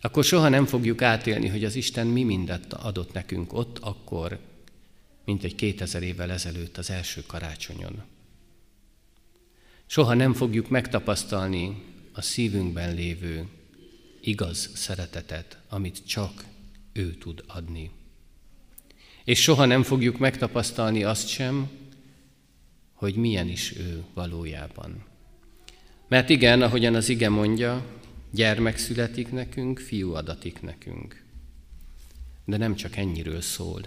Akkor 0.00 0.24
soha 0.24 0.48
nem 0.48 0.66
fogjuk 0.66 1.02
átélni, 1.02 1.48
hogy 1.48 1.64
az 1.64 1.74
Isten 1.74 2.06
mi 2.06 2.22
mindent 2.22 2.72
adott 2.72 3.12
nekünk 3.12 3.52
ott, 3.52 3.78
akkor, 3.78 4.38
mint 5.24 5.44
egy 5.44 5.54
kétezer 5.54 6.02
évvel 6.02 6.30
ezelőtt 6.30 6.78
az 6.78 6.90
első 6.90 7.22
karácsonyon. 7.26 8.02
Soha 9.86 10.14
nem 10.14 10.34
fogjuk 10.34 10.68
megtapasztalni 10.68 11.82
a 12.12 12.20
szívünkben 12.20 12.94
lévő 12.94 13.48
igaz 14.20 14.70
szeretetet, 14.74 15.58
amit 15.68 16.06
csak 16.06 16.44
ő 16.92 17.14
tud 17.14 17.44
adni. 17.46 17.90
És 19.24 19.42
soha 19.42 19.64
nem 19.64 19.82
fogjuk 19.82 20.18
megtapasztalni 20.18 21.04
azt 21.04 21.28
sem, 21.28 21.70
hogy 22.92 23.14
milyen 23.14 23.48
is 23.48 23.76
ő 23.76 24.04
valójában. 24.14 25.07
Mert 26.08 26.28
igen, 26.28 26.62
ahogyan 26.62 26.94
az 26.94 27.08
ige 27.08 27.28
mondja, 27.28 27.84
gyermek 28.30 28.78
születik 28.78 29.32
nekünk, 29.32 29.78
fiú 29.78 30.14
adatik 30.14 30.62
nekünk. 30.62 31.24
De 32.44 32.56
nem 32.56 32.74
csak 32.74 32.96
ennyiről 32.96 33.40
szól, 33.40 33.82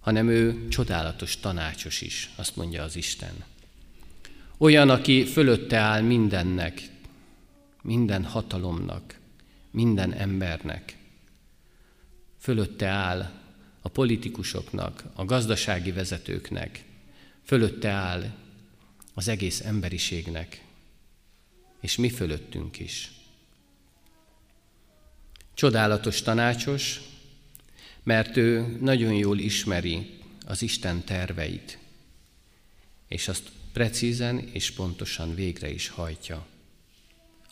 hanem 0.00 0.28
ő 0.28 0.68
csodálatos 0.68 1.36
tanácsos 1.36 2.00
is, 2.00 2.30
azt 2.36 2.56
mondja 2.56 2.82
az 2.82 2.96
Isten. 2.96 3.44
Olyan, 4.58 4.90
aki 4.90 5.24
fölötte 5.24 5.76
áll 5.76 6.00
mindennek, 6.00 6.82
minden 7.82 8.24
hatalomnak, 8.24 9.18
minden 9.70 10.12
embernek. 10.12 10.96
Fölötte 12.38 12.86
áll 12.86 13.30
a 13.82 13.88
politikusoknak, 13.88 15.04
a 15.14 15.24
gazdasági 15.24 15.92
vezetőknek, 15.92 16.84
fölötte 17.44 17.88
áll 17.88 18.24
az 19.14 19.28
egész 19.28 19.60
emberiségnek, 19.60 20.64
és 21.80 21.96
mi 21.96 22.10
fölöttünk 22.10 22.78
is. 22.78 23.12
Csodálatos 25.54 26.22
tanácsos, 26.22 27.00
mert 28.02 28.36
ő 28.36 28.76
nagyon 28.80 29.14
jól 29.14 29.38
ismeri 29.38 30.18
az 30.46 30.62
Isten 30.62 31.04
terveit, 31.04 31.78
és 33.08 33.28
azt 33.28 33.52
precízen 33.72 34.38
és 34.38 34.70
pontosan 34.70 35.34
végre 35.34 35.70
is 35.70 35.88
hajtja 35.88 36.46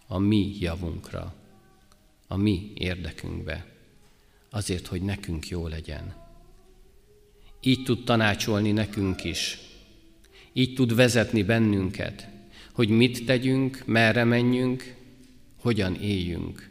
a 0.06 0.18
mi 0.18 0.56
javunkra, 0.58 1.34
a 2.26 2.36
mi 2.36 2.72
érdekünkbe, 2.74 3.66
azért, 4.50 4.86
hogy 4.86 5.02
nekünk 5.02 5.48
jó 5.48 5.66
legyen. 5.66 6.14
Így 7.60 7.82
tud 7.84 8.04
tanácsolni 8.04 8.72
nekünk 8.72 9.24
is, 9.24 9.58
így 10.52 10.74
tud 10.74 10.94
vezetni 10.94 11.42
bennünket, 11.42 12.28
hogy 12.72 12.88
mit 12.88 13.24
tegyünk, 13.24 13.82
merre 13.86 14.24
menjünk, 14.24 14.94
hogyan 15.56 15.94
éljünk. 15.94 16.70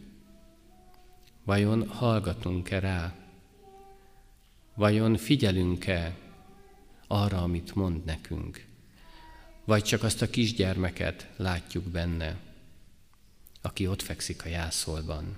Vajon 1.44 1.88
hallgatunk-e 1.88 2.80
rá? 2.80 3.16
Vajon 4.76 5.18
figyelünk-e 5.18 6.16
arra, 7.08 7.42
amit 7.42 7.76
mond 7.76 8.06
nekünk? 8.06 8.66
Vagy 9.66 9.84
csak 9.84 10.04
azt 10.04 10.22
a 10.22 10.30
kisgyermeket 10.30 11.28
látjuk 11.36 11.84
benne, 11.84 12.38
aki 13.62 13.88
ott 13.88 14.02
fekszik 14.02 14.46
a 14.46 14.50
jászolban? 14.50 15.38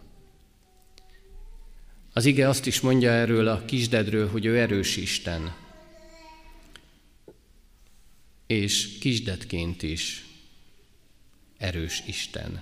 Az 2.13 2.25
ige 2.25 2.47
azt 2.47 2.65
is 2.65 2.81
mondja 2.81 3.11
erről 3.11 3.47
a 3.47 3.65
kisdedről, 3.65 4.29
hogy 4.29 4.45
ő 4.45 4.59
erős 4.59 4.97
Isten, 4.97 5.55
és 8.47 8.97
kisdedként 8.99 9.83
is 9.83 10.25
erős 11.57 12.03
Isten. 12.05 12.61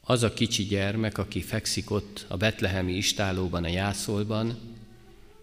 Az 0.00 0.22
a 0.22 0.32
kicsi 0.32 0.64
gyermek, 0.64 1.18
aki 1.18 1.40
fekszik 1.42 1.90
ott 1.90 2.24
a 2.28 2.36
betlehemi 2.36 2.92
istálóban, 2.92 3.64
a 3.64 3.68
jászolban, 3.68 4.58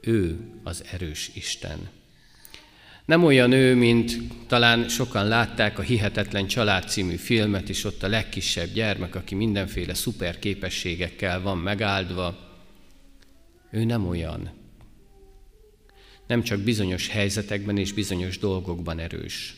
ő 0.01 0.39
az 0.63 0.83
erős 0.91 1.31
Isten. 1.33 1.89
Nem 3.05 3.23
olyan 3.23 3.51
ő, 3.51 3.75
mint 3.75 4.17
talán 4.47 4.89
sokan 4.89 5.27
látták 5.27 5.79
a 5.79 5.81
Hihetetlen 5.81 6.47
Család 6.47 6.89
című 6.89 7.15
filmet, 7.15 7.69
és 7.69 7.83
ott 7.83 8.03
a 8.03 8.07
legkisebb 8.07 8.73
gyermek, 8.73 9.15
aki 9.15 9.35
mindenféle 9.35 9.93
szuper 9.93 10.39
képességekkel 10.39 11.41
van 11.41 11.57
megáldva. 11.57 12.37
Ő 13.71 13.83
nem 13.83 14.07
olyan. 14.07 14.62
Nem 16.27 16.43
csak 16.43 16.59
bizonyos 16.59 17.07
helyzetekben 17.07 17.77
és 17.77 17.93
bizonyos 17.93 18.37
dolgokban 18.37 18.99
erős. 18.99 19.55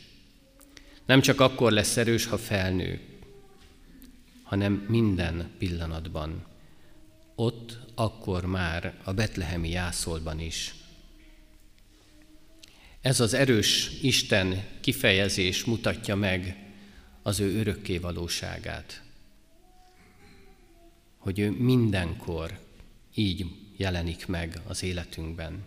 Nem 1.05 1.21
csak 1.21 1.39
akkor 1.39 1.71
lesz 1.71 1.97
erős, 1.97 2.25
ha 2.25 2.37
felnő, 2.37 2.99
hanem 4.43 4.85
minden 4.87 5.49
pillanatban. 5.57 6.45
Ott, 7.35 7.77
akkor 7.95 8.45
már 8.45 8.99
a 9.03 9.13
betlehemi 9.13 9.69
jászolban 9.69 10.39
is. 10.39 10.75
Ez 13.01 13.19
az 13.19 13.33
erős 13.33 13.91
Isten 14.01 14.63
kifejezés 14.81 15.63
mutatja 15.63 16.15
meg 16.15 16.65
az 17.21 17.39
ő 17.39 17.59
örökké 17.59 17.97
valóságát. 17.97 19.03
Hogy 21.17 21.39
ő 21.39 21.51
mindenkor 21.51 22.59
így 23.15 23.45
jelenik 23.77 24.27
meg 24.27 24.61
az 24.67 24.83
életünkben. 24.83 25.63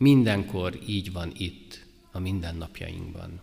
Mindenkor 0.00 0.78
így 0.86 1.12
van 1.12 1.32
itt, 1.36 1.84
a 2.12 2.18
mindennapjainkban. 2.18 3.40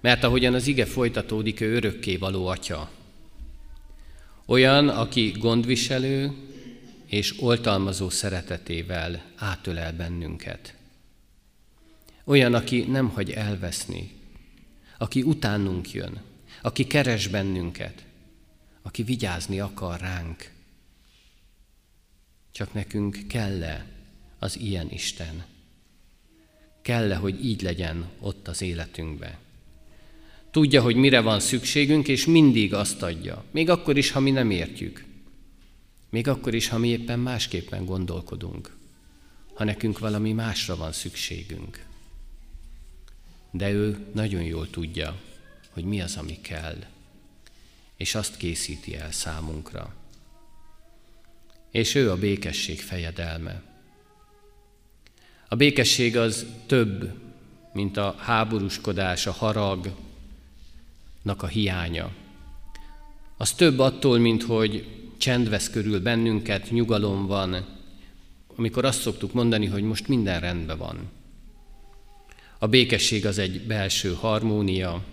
Mert 0.00 0.24
ahogyan 0.24 0.54
az 0.54 0.66
ige 0.66 0.86
folytatódik, 0.86 1.60
ő 1.60 1.74
örökké 1.74 2.16
való 2.16 2.46
atya. 2.46 2.90
Olyan, 4.46 4.88
aki 4.88 5.30
gondviselő 5.30 6.32
és 7.06 7.40
oltalmazó 7.40 8.10
szeretetével 8.10 9.24
átölel 9.36 9.92
bennünket. 9.92 10.74
Olyan, 12.24 12.54
aki 12.54 12.82
nem 12.82 13.08
hagy 13.08 13.30
elveszni, 13.30 14.10
aki 14.98 15.22
utánunk 15.22 15.92
jön, 15.92 16.20
aki 16.62 16.86
keres 16.86 17.26
bennünket, 17.26 18.04
aki 18.82 19.02
vigyázni 19.02 19.60
akar 19.60 20.00
ránk. 20.00 20.50
Csak 22.52 22.72
nekünk 22.72 23.18
kell-e 23.28 23.86
az 24.42 24.58
ilyen 24.58 24.90
Isten? 24.90 25.44
Kell-e, 26.82 27.14
hogy 27.14 27.44
így 27.44 27.62
legyen 27.62 28.08
ott 28.20 28.48
az 28.48 28.62
életünkbe? 28.62 29.38
Tudja, 30.50 30.82
hogy 30.82 30.96
mire 30.96 31.20
van 31.20 31.40
szükségünk, 31.40 32.08
és 32.08 32.26
mindig 32.26 32.74
azt 32.74 33.02
adja. 33.02 33.44
Még 33.50 33.70
akkor 33.70 33.96
is, 33.96 34.10
ha 34.10 34.20
mi 34.20 34.30
nem 34.30 34.50
értjük. 34.50 35.04
Még 36.10 36.28
akkor 36.28 36.54
is, 36.54 36.68
ha 36.68 36.78
mi 36.78 36.88
éppen 36.88 37.18
másképpen 37.18 37.84
gondolkodunk. 37.84 38.76
Ha 39.54 39.64
nekünk 39.64 39.98
valami 39.98 40.32
másra 40.32 40.76
van 40.76 40.92
szükségünk. 40.92 41.86
De 43.50 43.70
ő 43.70 44.06
nagyon 44.14 44.42
jól 44.42 44.70
tudja, 44.70 45.20
hogy 45.70 45.84
mi 45.84 46.00
az, 46.00 46.16
ami 46.16 46.40
kell. 46.40 46.84
És 47.96 48.14
azt 48.14 48.36
készíti 48.36 48.96
el 48.96 49.12
számunkra. 49.12 49.94
És 51.70 51.94
ő 51.94 52.10
a 52.10 52.16
békesség 52.16 52.80
fejedelme. 52.80 53.70
A 55.52 55.56
békesség 55.56 56.16
az 56.16 56.46
több, 56.66 57.12
mint 57.72 57.96
a 57.96 58.14
háborúskodás, 58.18 59.26
a 59.26 59.32
harag, 59.32 59.94
a 61.24 61.46
hiánya. 61.46 62.10
Az 63.36 63.52
több 63.52 63.78
attól, 63.78 64.18
mint 64.18 64.42
hogy 64.42 64.86
csend 65.18 65.48
vesz 65.48 65.70
körül 65.70 66.00
bennünket, 66.00 66.70
nyugalom 66.70 67.26
van, 67.26 67.66
amikor 68.56 68.84
azt 68.84 69.00
szoktuk 69.00 69.32
mondani, 69.32 69.66
hogy 69.66 69.82
most 69.82 70.08
minden 70.08 70.40
rendben 70.40 70.78
van. 70.78 71.10
A 72.58 72.66
békesség 72.66 73.26
az 73.26 73.38
egy 73.38 73.60
belső 73.60 74.14
harmónia, 74.14 75.04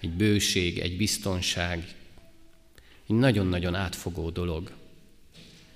egy 0.00 0.10
bőség, 0.10 0.78
egy 0.78 0.96
biztonság, 0.96 1.94
egy 3.08 3.16
nagyon-nagyon 3.16 3.74
átfogó 3.74 4.30
dolog. 4.30 4.70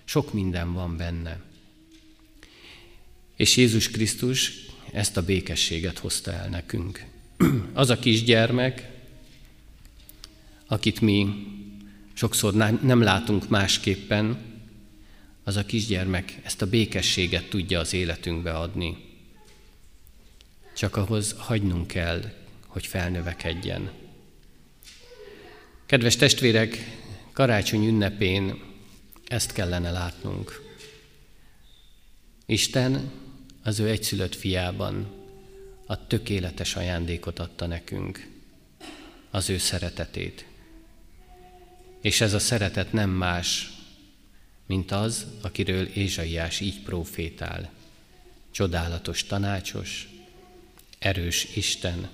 Sok 0.04 0.32
minden 0.32 0.72
van 0.72 0.96
benne. 0.96 1.48
És 3.40 3.56
Jézus 3.56 3.90
Krisztus 3.90 4.52
ezt 4.92 5.16
a 5.16 5.22
békességet 5.22 5.98
hozta 5.98 6.32
el 6.32 6.48
nekünk. 6.48 7.04
Az 7.72 7.90
a 7.90 7.98
kisgyermek, 7.98 8.88
akit 10.66 11.00
mi 11.00 11.46
sokszor 12.12 12.54
nem 12.82 13.02
látunk 13.02 13.48
másképpen, 13.48 14.38
az 15.44 15.56
a 15.56 15.64
kisgyermek 15.64 16.38
ezt 16.42 16.62
a 16.62 16.66
békességet 16.66 17.48
tudja 17.48 17.80
az 17.80 17.92
életünkbe 17.92 18.52
adni. 18.52 18.96
Csak 20.76 20.96
ahhoz 20.96 21.34
hagynunk 21.38 21.86
kell, 21.86 22.32
hogy 22.66 22.86
felnövekedjen. 22.86 23.90
Kedves 25.86 26.16
testvérek, 26.16 26.98
karácsony 27.32 27.86
ünnepén 27.86 28.62
ezt 29.28 29.52
kellene 29.52 29.90
látnunk. 29.90 30.68
Isten 32.46 33.19
az 33.70 33.78
ő 33.78 33.88
egyszülött 33.88 34.34
fiában 34.34 35.06
a 35.86 36.06
tökéletes 36.06 36.76
ajándékot 36.76 37.38
adta 37.38 37.66
nekünk, 37.66 38.28
az 39.30 39.50
ő 39.50 39.58
szeretetét. 39.58 40.44
És 42.00 42.20
ez 42.20 42.32
a 42.32 42.38
szeretet 42.38 42.92
nem 42.92 43.10
más, 43.10 43.70
mint 44.66 44.90
az, 44.90 45.26
akiről 45.40 45.86
Ézsaiás 45.86 46.60
így 46.60 46.82
profétál. 46.82 47.70
Csodálatos 48.50 49.24
tanácsos, 49.24 50.08
erős 50.98 51.56
Isten, 51.56 52.08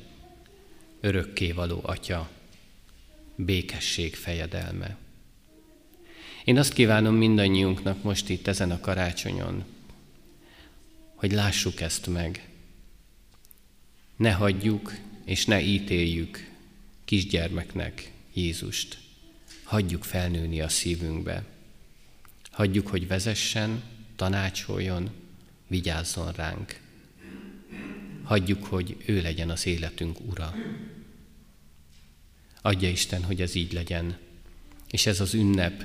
örökkévaló 1.00 1.80
Atya, 1.82 2.30
békesség 3.36 4.14
fejedelme. 4.14 4.96
Én 6.44 6.58
azt 6.58 6.72
kívánom 6.72 7.14
mindannyiunknak 7.14 8.02
most 8.02 8.28
itt 8.28 8.46
ezen 8.46 8.70
a 8.70 8.80
karácsonyon, 8.80 9.64
hogy 11.16 11.32
lássuk 11.32 11.80
ezt 11.80 12.06
meg. 12.06 12.48
Ne 14.16 14.32
hagyjuk 14.32 14.94
és 15.24 15.44
ne 15.44 15.60
ítéljük 15.60 16.50
kisgyermeknek 17.04 18.12
Jézust 18.32 19.04
hagyjuk 19.66 20.04
felnőni 20.04 20.60
a 20.60 20.68
szívünkbe. 20.68 21.44
Hagyjuk, 22.50 22.86
hogy 22.86 23.06
vezessen, 23.06 23.82
tanácsoljon, 24.16 25.10
vigyázzon 25.66 26.32
ránk. 26.32 26.80
Hagyjuk, 28.22 28.64
hogy 28.64 28.96
ő 29.06 29.22
legyen 29.22 29.50
az 29.50 29.66
életünk 29.66 30.20
ura. 30.20 30.54
Adja 32.62 32.88
Isten, 32.88 33.22
hogy 33.22 33.40
ez 33.40 33.54
így 33.54 33.72
legyen, 33.72 34.18
és 34.90 35.06
ez 35.06 35.20
az 35.20 35.34
ünnep 35.34 35.84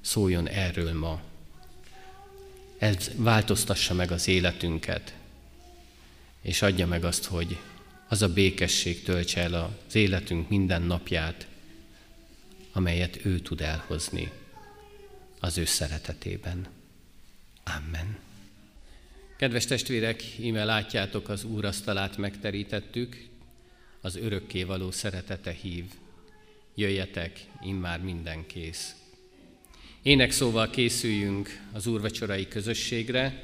szóljon 0.00 0.48
erről 0.48 0.92
ma. 0.92 1.22
Ez 2.80 3.10
változtassa 3.16 3.94
meg 3.94 4.10
az 4.10 4.28
életünket, 4.28 5.14
és 6.42 6.62
adja 6.62 6.86
meg 6.86 7.04
azt, 7.04 7.24
hogy 7.24 7.58
az 8.08 8.22
a 8.22 8.32
békesség 8.32 9.02
töltse 9.02 9.40
el 9.40 9.54
az 9.54 9.94
életünk 9.94 10.48
minden 10.48 10.82
napját, 10.82 11.46
amelyet 12.72 13.24
ő 13.24 13.38
tud 13.38 13.60
elhozni 13.60 14.30
az 15.40 15.58
ő 15.58 15.64
szeretetében. 15.64 16.68
Amen. 17.64 18.18
Kedves 19.36 19.64
testvérek, 19.64 20.22
íme 20.38 20.64
látjátok, 20.64 21.28
az 21.28 21.44
Úr 21.44 21.64
asztalát 21.64 22.16
megterítettük, 22.16 23.28
az 24.00 24.16
örökké 24.16 24.62
való 24.62 24.90
szeretete 24.90 25.52
hív. 25.52 25.84
Jöjjetek, 26.74 27.40
immár 27.62 28.00
minden 28.00 28.46
kész. 28.46 28.94
Ének 30.02 30.30
szóval 30.30 30.70
készüljünk 30.70 31.60
az 31.72 31.86
úrvacsorai 31.86 32.48
közösségre. 32.48 33.42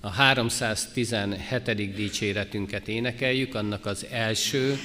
A 0.00 0.08
317. 0.08 1.94
dicséretünket 1.94 2.88
énekeljük, 2.88 3.54
annak 3.54 3.86
az 3.86 4.06
első 4.10 4.78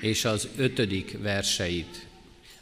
és 0.00 0.24
az 0.24 0.48
ötödik 0.56 1.18
verseit 1.22 2.08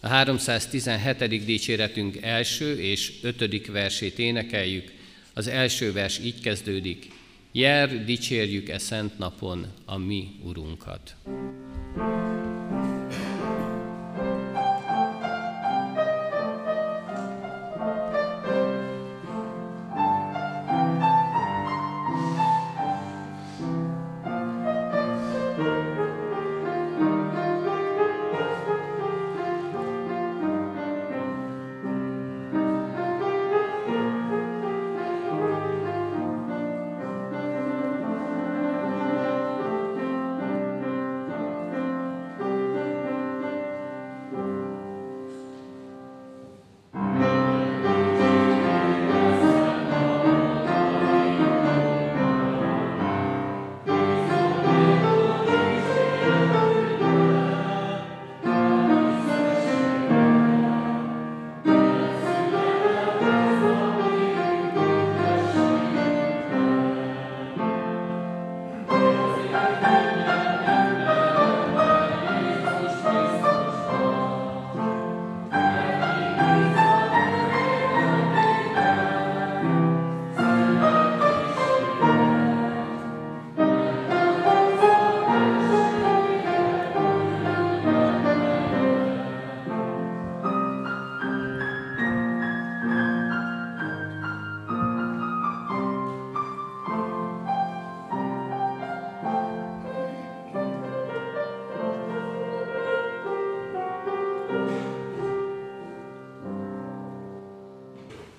a 0.01 0.09
317. 0.09 1.45
dicséretünk 1.45 2.23
első 2.23 2.79
és 2.81 3.13
ötödik 3.23 3.71
versét 3.73 4.19
énekeljük. 4.19 4.93
Az 5.35 5.47
első 5.47 5.93
vers 5.93 6.19
így 6.19 6.41
kezdődik. 6.41 7.11
Jer, 7.53 8.05
dicsérjük 8.05 8.69
e 8.69 8.79
szent 8.79 9.19
napon 9.19 9.67
a 9.85 9.97
mi 9.99 10.29
Urunkat. 10.45 11.17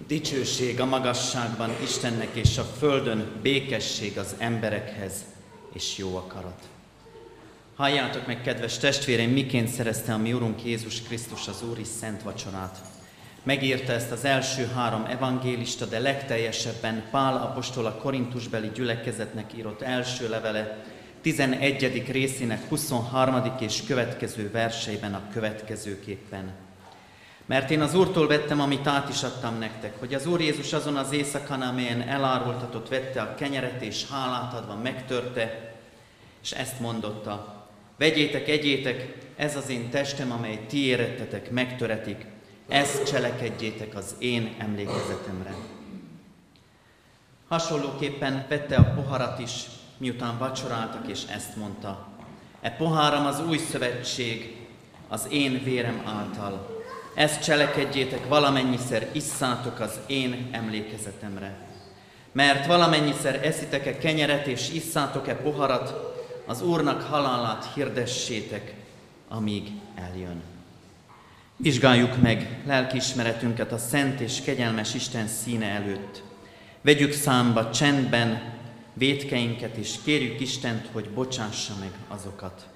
Dicsőség 0.10 0.80
a 0.80 0.86
magasságban 0.86 1.70
Istennek 1.84 2.36
és 2.36 2.58
a 2.58 2.64
földön 2.64 3.32
békesség 3.42 4.18
az 4.18 4.36
emberekhez 4.38 5.14
és 5.74 5.98
jó 5.98 6.16
akarat. 6.16 6.64
Halljátok 7.76 8.28
meg, 8.28 8.42
kedves 8.42 8.78
testvéreim, 8.78 9.32
miként 9.32 9.68
szerezte 9.68 10.14
a 10.14 10.18
mi 10.18 10.34
Urunk 10.34 10.64
Jézus 10.64 11.02
Krisztus 11.02 11.48
az 11.48 11.64
Úri 11.70 11.84
Szent 11.84 12.22
Vacsorát. 12.24 12.78
Megírta 13.44 13.92
ezt 13.92 14.12
az 14.12 14.26
első 14.26 14.66
három 14.76 15.06
evangélista, 15.06 15.86
de 15.86 16.00
legteljesebben 16.00 17.04
Pál 17.12 17.36
apostol 17.36 17.86
a 17.86 17.96
Korintusbeli 17.96 18.70
gyülekezetnek 18.74 19.58
írott 19.58 19.82
első 19.82 20.30
levele 20.30 20.86
11. 21.22 22.12
részének 22.12 22.70
23. 22.70 23.42
és 23.60 23.84
következő 23.88 24.52
verseiben 24.52 25.14
a 25.14 25.30
következőképpen. 25.34 26.69
Mert 27.50 27.70
én 27.70 27.82
az 27.82 27.96
Úrtól 27.96 28.28
vettem, 28.28 28.62
amit 28.62 28.88
át 28.88 29.10
is 29.10 29.24
adtam 29.24 29.58
nektek, 29.58 30.00
hogy 30.00 30.14
az 30.14 30.26
Úr 30.26 30.42
Jézus 30.42 30.74
azon 30.74 30.96
az 30.96 31.12
éjszakán, 31.12 31.62
amelyen 31.62 32.02
elárultatott, 32.02 32.90
vette 32.90 33.22
a 33.22 33.36
kenyeret, 33.36 33.82
és 33.82 34.06
hálát 34.10 34.54
adva 34.54 34.76
megtörte, 34.76 35.74
és 36.42 36.52
ezt 36.52 36.80
mondotta, 36.80 37.66
vegyétek, 37.98 38.48
egyétek, 38.48 39.18
ez 39.36 39.56
az 39.56 39.70
én 39.70 39.90
testem, 39.90 40.32
amely 40.32 40.66
ti 40.68 40.86
érettetek, 40.86 41.52
megtöretik, 41.52 42.26
ezt 42.68 43.06
cselekedjétek 43.12 43.96
az 43.96 44.16
én 44.20 44.56
emlékezetemre. 44.58 45.56
Hasonlóképpen 47.48 48.46
vette 48.50 48.76
a 48.76 48.94
poharat 48.94 49.40
is, 49.40 49.66
miután 49.98 50.38
vacsoráltak, 50.38 51.08
és 51.08 51.24
ezt 51.34 51.56
mondta. 51.56 52.08
E 52.62 52.70
poháram 52.72 53.26
az 53.26 53.42
új 53.48 53.58
szövetség, 53.58 54.58
az 55.08 55.28
én 55.30 55.64
vérem 55.64 56.02
által. 56.06 56.78
Ezt 57.20 57.44
cselekedjétek, 57.44 58.28
valamennyiszer 58.28 59.10
isszátok 59.12 59.80
az 59.80 60.00
én 60.08 60.50
emlékezetemre. 60.52 61.58
Mert 62.32 62.66
valamennyiszer 62.66 63.46
eszitek-e 63.46 63.98
kenyeret 63.98 64.48
és 64.48 64.70
isszátok-e 64.70 65.36
poharat, 65.36 66.16
az 66.46 66.62
Úrnak 66.62 67.02
halálát 67.02 67.74
hirdessétek, 67.74 68.74
amíg 69.28 69.68
eljön. 69.96 70.42
Vizsgáljuk 71.58 72.22
meg 72.22 72.62
lelkiismeretünket 72.66 73.72
a 73.72 73.78
szent 73.78 74.20
és 74.20 74.42
kegyelmes 74.42 74.94
Isten 74.94 75.28
színe 75.28 75.68
előtt. 75.68 76.24
Vegyük 76.82 77.14
számba 77.14 77.70
csendben 77.70 78.54
vétkeinket, 78.94 79.76
és 79.76 79.96
kérjük 80.04 80.40
Istent, 80.40 80.90
hogy 80.92 81.10
bocsássa 81.10 81.74
meg 81.80 81.92
azokat. 82.08 82.68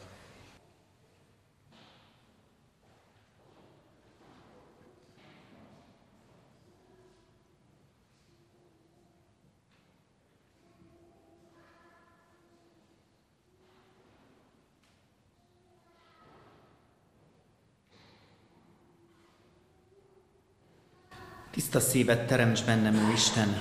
Tiszta 21.73 21.89
szívet 21.89 22.27
teremts 22.27 22.63
bennem, 22.63 22.95
ó 22.95 23.13
Isten, 23.13 23.57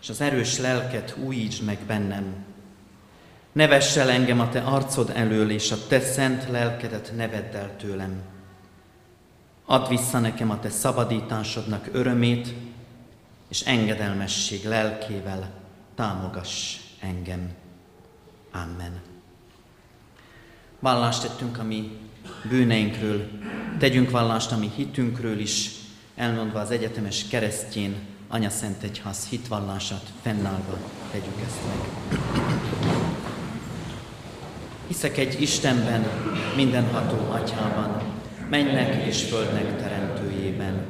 és 0.00 0.08
az 0.08 0.20
erős 0.20 0.58
lelket 0.58 1.16
újítsd 1.24 1.64
meg 1.64 1.78
bennem. 1.86 2.44
Ne 3.52 3.68
el 3.68 4.10
engem 4.10 4.40
a 4.40 4.48
Te 4.48 4.60
arcod 4.60 5.12
elől, 5.14 5.50
és 5.50 5.72
a 5.72 5.86
Te 5.88 6.00
szent 6.00 6.48
lelkedet 6.48 7.12
ne 7.16 7.28
vedd 7.28 7.54
el 7.54 7.76
tőlem. 7.76 8.22
Add 9.64 9.88
vissza 9.88 10.18
nekem 10.18 10.50
a 10.50 10.60
Te 10.60 10.70
szabadításodnak 10.70 11.88
örömét, 11.92 12.54
és 13.48 13.60
engedelmesség 13.60 14.64
lelkével 14.64 15.50
támogass 15.94 16.76
engem. 17.00 17.50
Amen. 18.52 19.00
Vallást 20.78 21.22
tettünk 21.22 21.58
a 21.58 21.62
mi 21.62 21.98
bűneinkről, 22.48 23.28
tegyünk 23.78 24.10
vallást 24.10 24.52
a 24.52 24.56
mi 24.56 24.70
hitünkről 24.76 25.38
is, 25.38 25.80
elmondva 26.14 26.60
az 26.60 26.70
egyetemes 26.70 27.28
keresztjén 27.28 27.94
Anya 28.28 28.50
Szent 28.50 28.82
Egyház 28.82 29.26
hitvallását 29.26 30.12
fennállva 30.22 30.78
tegyük 31.10 31.40
ezt 31.46 31.58
meg. 31.66 32.18
Hiszek 34.86 35.18
egy 35.18 35.42
Istenben, 35.42 36.06
mindenható 36.56 37.30
Atyában, 37.30 38.02
mennek 38.50 39.06
és 39.06 39.22
földnek 39.22 39.76
teremtőjében, 39.82 40.86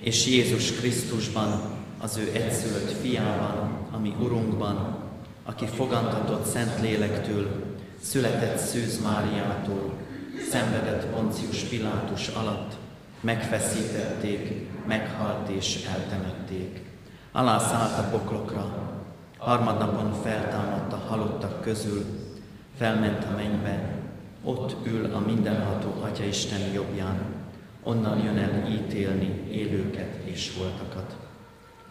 és 0.00 0.26
Jézus 0.26 0.72
Krisztusban, 0.72 1.76
az 2.00 2.16
ő 2.16 2.30
egyszülött 2.32 3.00
fiában, 3.00 3.86
ami 3.90 4.14
Urunkban, 4.20 4.98
aki 5.44 5.66
fogantatott 5.66 6.46
Szent 6.46 6.80
Lélektől, 6.80 7.76
született 8.00 8.58
Szűz 8.58 9.02
Máriától, 9.02 9.92
szenvedett 10.50 11.06
Poncius 11.06 11.60
Pilátus 11.60 12.28
alatt, 12.28 12.74
megfeszítették, 13.20 14.68
meghalt 14.86 15.48
és 15.48 15.84
eltemették. 15.94 16.80
Alászállt 17.32 17.98
a 17.98 18.08
poklokra, 18.10 18.92
harmadnapon 19.38 20.12
feltámadt 20.22 20.92
a 20.92 20.96
halottak 21.08 21.60
közül, 21.60 22.04
felment 22.76 23.24
a 23.24 23.34
mennybe, 23.36 23.96
ott 24.42 24.86
ül 24.86 25.14
a 25.14 25.18
mindenható 25.18 26.02
Atya 26.02 26.24
Isten 26.24 26.72
jobbján, 26.72 27.18
onnan 27.82 28.22
jön 28.24 28.38
el 28.38 28.70
ítélni 28.70 29.44
élőket 29.50 30.14
és 30.24 30.52
voltakat. 30.58 31.16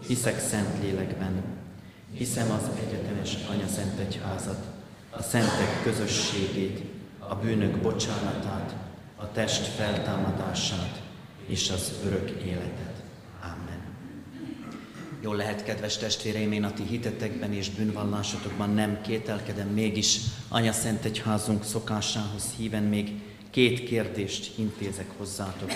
Hiszek 0.07 0.39
szent 0.39 0.81
lélekben, 0.81 1.43
hiszem 2.13 2.51
az 2.51 2.69
egyetemes 2.85 3.37
Anya 3.49 3.67
Szent 3.67 3.99
Egyházat, 3.99 4.65
a 5.09 5.21
szentek 5.21 5.83
közösségét, 5.83 6.81
a 7.19 7.35
bűnök 7.35 7.77
bocsánatát, 7.77 8.75
a 9.15 9.31
test 9.31 9.65
feltámadását, 9.65 11.01
és 11.47 11.69
az 11.69 11.93
örök 12.05 12.29
életet. 12.29 12.93
Amen. 13.41 13.81
Jól 15.21 15.35
lehet, 15.35 15.63
kedves 15.63 15.97
testvéreim, 15.97 16.51
én 16.51 16.63
a 16.63 16.73
ti 16.73 16.83
hitetekben 16.83 17.53
és 17.53 17.69
bűnvallásotokban 17.69 18.73
nem 18.73 19.01
kételkedem, 19.01 19.67
mégis 19.67 20.19
Anya 20.47 20.71
Szent 20.71 21.05
Egyházunk 21.05 21.63
szokásához 21.63 22.43
híven 22.57 22.83
még 22.83 23.11
két 23.49 23.83
kérdést 23.83 24.57
intézek 24.57 25.07
hozzátok. 25.17 25.71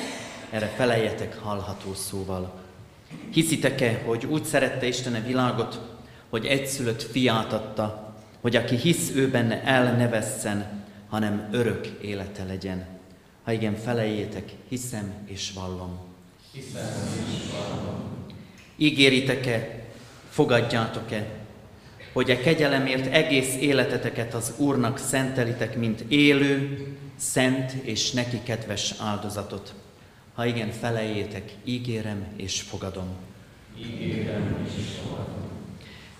Erre 0.50 0.68
feleljetek 0.68 1.38
hallható 1.40 1.94
szóval. 1.94 2.60
Hiszitek-e, 3.32 4.02
hogy 4.06 4.26
úgy 4.26 4.46
szerette 4.46 4.88
Isten 4.88 5.14
a 5.14 5.26
világot, 5.28 5.80
hogy 6.30 6.46
egyszülött 6.46 7.02
fiát 7.04 7.54
adta, 7.54 8.16
hogy 8.42 8.56
aki 8.56 8.76
hisz 8.76 9.12
ő 9.16 9.30
benne 9.30 9.64
el 9.64 9.96
ne 9.96 10.08
vesszen, 10.08 10.86
hanem 11.10 11.48
örök 11.52 11.86
élete 12.02 12.44
legyen. 12.44 13.01
Ha 13.44 13.52
igen, 13.52 13.76
felejétek, 13.76 14.52
hiszem 14.70 15.14
és 15.26 15.52
vallom. 15.54 16.00
Hiszem 16.52 17.08
és 17.36 17.52
vallom. 17.52 18.00
Ígéritek-e, 18.78 19.84
fogadjátok-e, 20.30 21.28
hogy 22.14 22.32
a 22.32 22.34
e 22.34 22.40
kegyelemért 22.40 23.06
egész 23.06 23.56
életeteket 23.60 24.34
az 24.34 24.54
Úrnak 24.58 24.98
szentelitek, 24.98 25.78
mint 25.78 26.04
élő, 26.08 26.88
szent 27.16 27.72
és 27.72 28.12
neki 28.12 28.40
kedves 28.44 28.94
áldozatot. 29.00 29.74
Ha 30.34 30.46
igen, 30.46 30.72
felejétek, 30.72 31.54
ígérem 31.64 32.26
és 32.36 32.62
fogadom. 32.62 33.08
Ígérem 33.78 34.68
és 34.78 34.84
fogadom. 35.04 35.51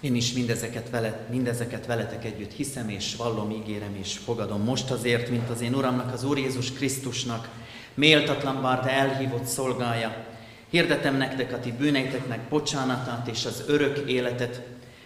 Én 0.02 0.16
is 0.16 0.34
mindezeket, 0.34 0.90
vele, 0.90 1.28
mindezeket 1.30 1.86
veletek 1.86 2.26
együtt 2.26 2.52
hiszem 2.52 2.90
és 2.90 3.16
vallom, 3.16 3.52
ígérem 3.52 3.96
és 3.96 4.18
fogadom. 4.18 4.62
Most 4.62 4.92
azért, 4.92 5.30
mint 5.30 5.50
az 5.50 5.62
én 5.62 5.74
Uramnak, 5.74 6.14
az 6.14 6.24
Úr 6.24 6.38
Jézus 6.38 6.72
Krisztusnak, 6.72 7.50
méltatlan 7.94 8.62
bár, 8.62 8.84
de 8.84 8.90
elhívott 8.90 9.46
szolgája, 9.46 10.26
hirdetem 10.70 11.18
nektek 11.18 11.54
a 11.54 11.60
ti 11.60 11.72
bűneiteknek 11.72 12.50
bocsánatát 12.50 13.28
és 13.28 13.46
az 13.46 13.64
örök 13.68 14.10
életet, 14.10 14.62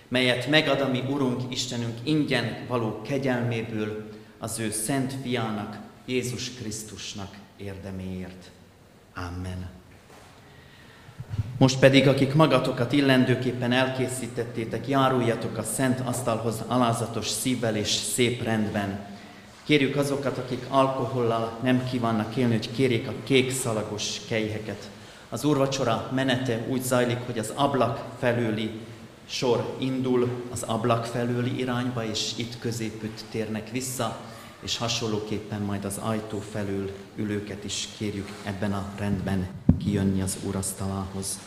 melyet 0.07 0.47
megad 0.47 0.81
a 0.81 0.87
mi 0.87 1.03
Urunk 1.09 1.41
Istenünk 1.51 1.97
ingyen 2.03 2.65
való 2.67 3.01
kegyelméből 3.01 4.09
az 4.37 4.59
ő 4.59 4.71
szent 4.71 5.13
fiának, 5.21 5.79
Jézus 6.05 6.49
Krisztusnak 6.49 7.35
érdeméért. 7.57 8.51
Amen. 9.15 9.69
Most 11.57 11.79
pedig, 11.79 12.07
akik 12.07 12.33
magatokat 12.33 12.91
illendőképpen 12.91 13.71
elkészítettétek, 13.71 14.87
járuljatok 14.87 15.57
a 15.57 15.63
szent 15.63 15.99
asztalhoz 15.99 16.63
alázatos 16.67 17.27
szívvel 17.27 17.75
és 17.75 17.87
szép 17.87 18.43
rendben. 18.43 19.05
Kérjük 19.63 19.95
azokat, 19.95 20.37
akik 20.37 20.65
alkohollal 20.69 21.59
nem 21.63 21.87
kívánnak 21.89 22.35
élni, 22.35 22.53
hogy 22.53 22.71
kérjék 22.71 23.07
a 23.07 23.13
kék 23.23 23.51
szalagos 23.51 24.21
kejheket. 24.27 24.89
Az 25.29 25.43
úrvacsora 25.43 26.11
menete 26.13 26.65
úgy 26.67 26.81
zajlik, 26.81 27.19
hogy 27.25 27.39
az 27.39 27.51
ablak 27.55 28.05
felőli 28.19 28.71
sor 29.25 29.75
indul 29.77 30.29
az 30.51 30.63
ablak 30.63 31.05
felőli 31.05 31.59
irányba, 31.59 32.05
és 32.05 32.31
itt 32.35 32.59
középütt 32.59 33.23
térnek 33.31 33.71
vissza, 33.71 34.19
és 34.65 34.77
hasonlóképpen 34.77 35.61
majd 35.61 35.85
az 35.85 35.97
ajtó 35.97 36.39
felül 36.39 36.91
ülőket 37.15 37.63
is 37.63 37.87
kérjük 37.97 38.29
ebben 38.43 38.73
a 38.73 38.93
rendben 38.97 39.47
kijönni 39.83 40.21
az 40.21 40.37
úrasztalához. 40.43 41.39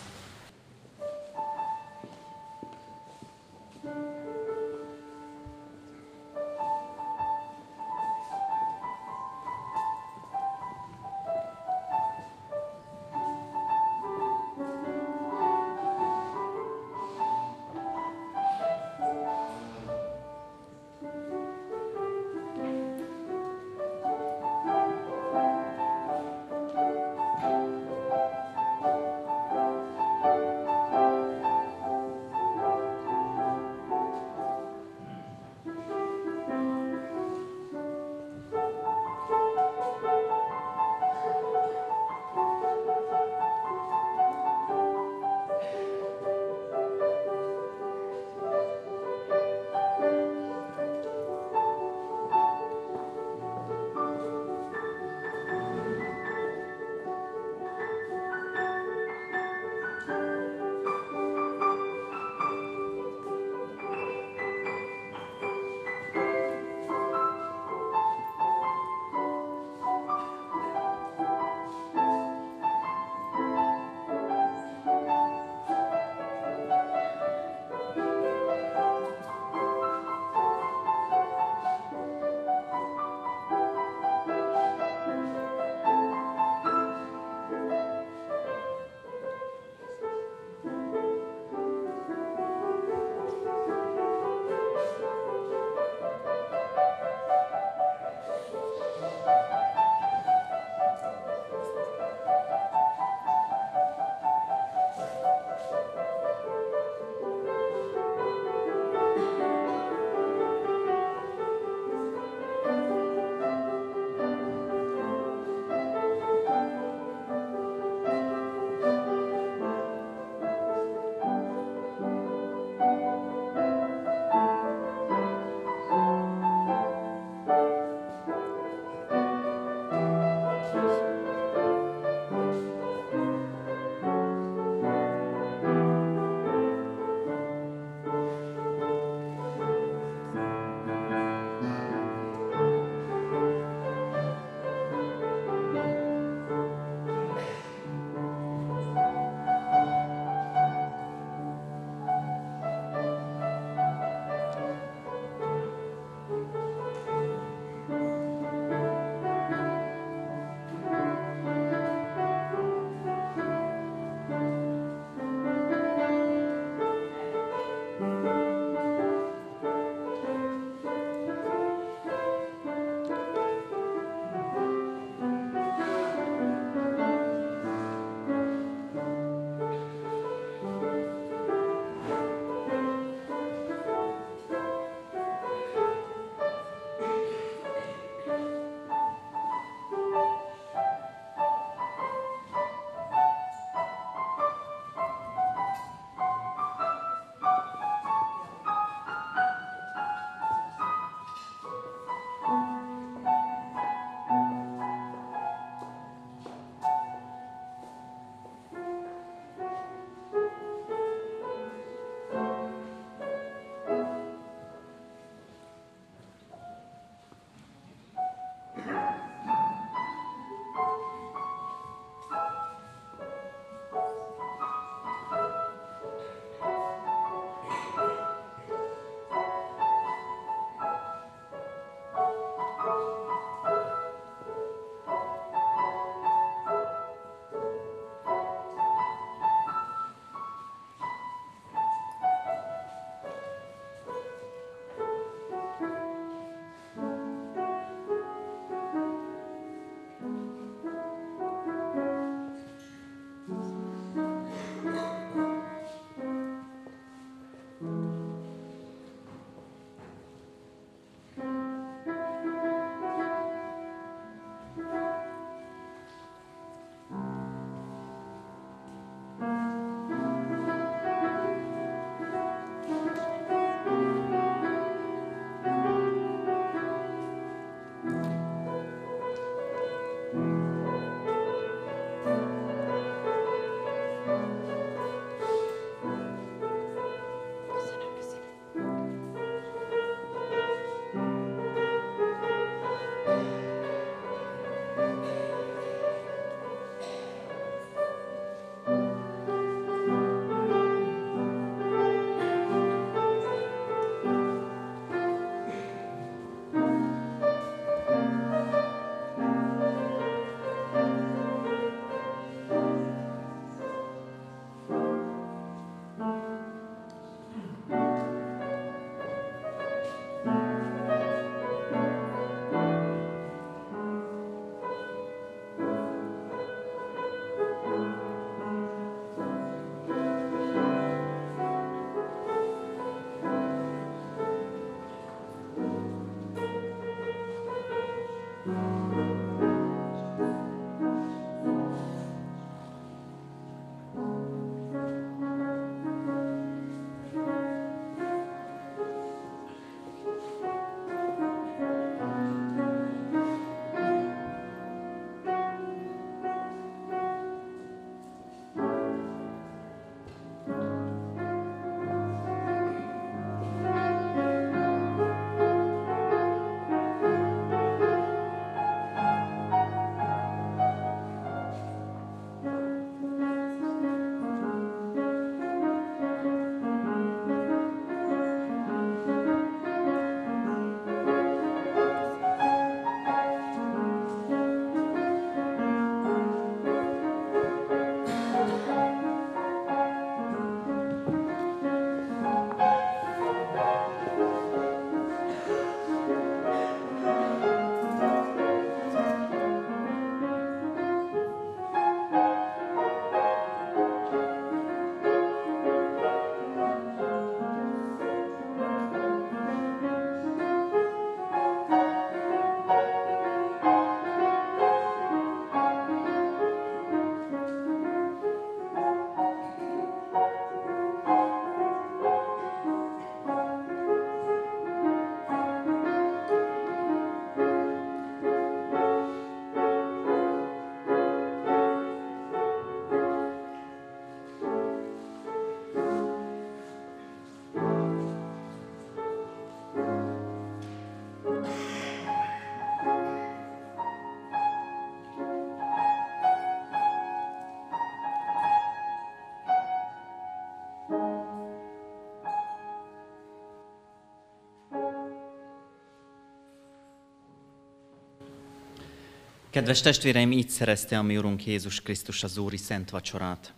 Kedves 459.70 460.00
testvéreim, 460.00 460.52
így 460.52 460.68
szerezte 460.68 461.18
a 461.18 461.22
mi 461.22 461.36
Urunk 461.36 461.66
Jézus 461.66 462.00
Krisztus 462.00 462.42
az 462.42 462.58
Úri 462.58 462.76
Szent 462.76 463.10
Vacsorát. 463.10 463.72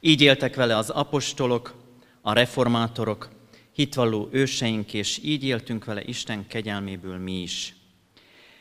Így 0.00 0.20
éltek 0.20 0.54
vele 0.54 0.76
az 0.76 0.90
apostolok, 0.90 1.74
a 2.20 2.32
reformátorok, 2.32 3.30
hitvalló 3.72 4.28
őseink, 4.32 4.94
és 4.94 5.20
így 5.22 5.44
éltünk 5.44 5.84
vele 5.84 6.02
Isten 6.04 6.46
kegyelméből 6.46 7.18
mi 7.18 7.42
is. 7.42 7.74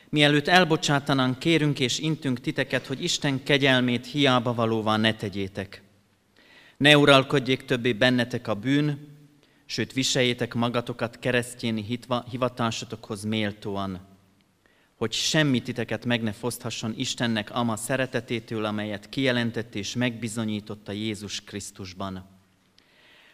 Mielőtt 0.10 0.48
elbocsátanánk, 0.48 1.40
kérünk 1.40 1.80
és 1.80 2.00
intünk 2.00 2.40
titeket, 2.40 2.86
hogy 2.86 3.04
Isten 3.04 3.44
kegyelmét 3.44 4.06
hiába 4.06 4.54
valóvá 4.54 4.98
ne 4.98 5.16
tegyétek. 5.16 5.82
Ne 6.78 6.98
uralkodjék 6.98 7.66
többé 7.66 7.94
bennetek 7.94 8.48
a 8.48 8.54
bűn, 8.54 9.08
sőt 9.66 9.94
viseljétek 9.94 10.54
magatokat 10.54 11.20
keresztjéni 11.20 12.00
hivatásotokhoz 12.30 13.24
méltóan, 13.24 14.09
hogy 15.00 15.12
semmi 15.12 15.62
titeket 15.62 16.06
meg 16.06 16.22
ne 16.22 16.32
foszthasson 16.32 16.94
Istennek 16.98 17.52
ama 17.52 17.76
szeretetétől, 17.76 18.66
amelyet 18.66 19.10
kijelentett 19.10 19.76
és 19.76 19.96
megbizonyította 19.96 20.92
Jézus 20.92 21.44
Krisztusban. 21.44 22.26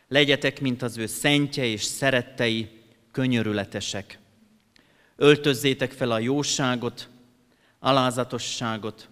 Legyetek, 0.08 0.62
mint 0.62 0.82
az 0.82 0.98
ő 0.98 1.06
szentje 1.06 1.66
és 1.66 1.84
szerettei, 1.84 2.70
könyörületesek. 3.12 4.20
Öltözzétek 5.16 5.92
fel 5.92 6.12
a 6.12 6.20
jóságot, 6.20 7.10
alázatosságot, 7.80 9.10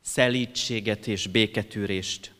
szelítséget 0.00 1.06
és 1.06 1.26
béketűrést. 1.26 2.32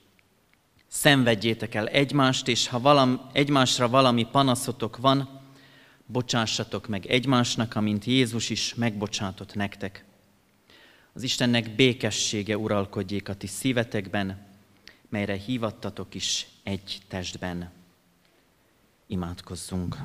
Szenvedjétek 0.87 1.75
el 1.75 1.89
egymást, 1.89 2.49
és 2.49 2.69
ha 2.69 2.81
valam, 2.81 3.31
egymásra 3.33 3.89
valami 3.89 4.27
panaszotok 4.31 4.97
van, 4.97 5.40
bocsássatok 6.13 6.89
meg 6.89 7.07
egymásnak, 7.07 7.75
amint 7.75 8.05
Jézus 8.05 8.51
is 8.51 8.75
megbocsátott 8.75 9.55
nektek. 9.55 10.05
Az 11.13 11.23
Istennek 11.23 11.75
békessége 11.75 12.57
uralkodjék 12.57 13.29
a 13.29 13.35
ti 13.35 13.47
szívetekben, 13.47 14.47
melyre 15.09 15.35
hívattatok 15.35 16.15
is 16.15 16.47
egy 16.63 16.99
testben. 17.09 17.71
Imádkozzunk! 19.07 19.97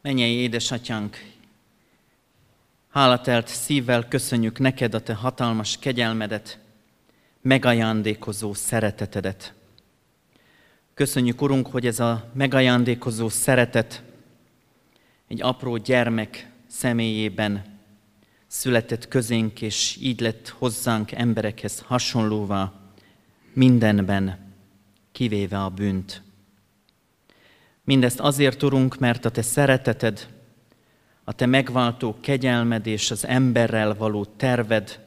Mennyei 0.00 0.34
édesatyánk, 0.34 1.32
hálatelt 2.88 3.46
szívvel 3.46 4.08
köszönjük 4.08 4.58
neked 4.58 4.94
a 4.94 5.02
te 5.02 5.14
hatalmas 5.14 5.78
kegyelmedet, 5.78 6.58
megajándékozó 7.40 8.54
szeretetedet. 8.54 9.57
Köszönjük, 10.98 11.42
Urunk, 11.42 11.66
hogy 11.66 11.86
ez 11.86 12.00
a 12.00 12.30
megajándékozó 12.34 13.28
szeretet 13.28 14.02
egy 15.28 15.42
apró 15.42 15.76
gyermek 15.76 16.50
személyében 16.66 17.62
született 18.46 19.08
közénk, 19.08 19.62
és 19.62 19.98
így 20.00 20.20
lett 20.20 20.48
hozzánk 20.48 21.12
emberekhez 21.12 21.80
hasonlóvá 21.86 22.72
mindenben, 23.52 24.38
kivéve 25.12 25.62
a 25.62 25.68
bűnt. 25.68 26.22
Mindezt 27.84 28.20
azért, 28.20 28.62
Urunk, 28.62 28.98
mert 28.98 29.24
a 29.24 29.30
Te 29.30 29.42
szereteted, 29.42 30.28
a 31.24 31.32
Te 31.32 31.46
megváltó 31.46 32.16
kegyelmed 32.20 32.86
és 32.86 33.10
az 33.10 33.26
emberrel 33.26 33.94
való 33.94 34.24
terved 34.24 35.06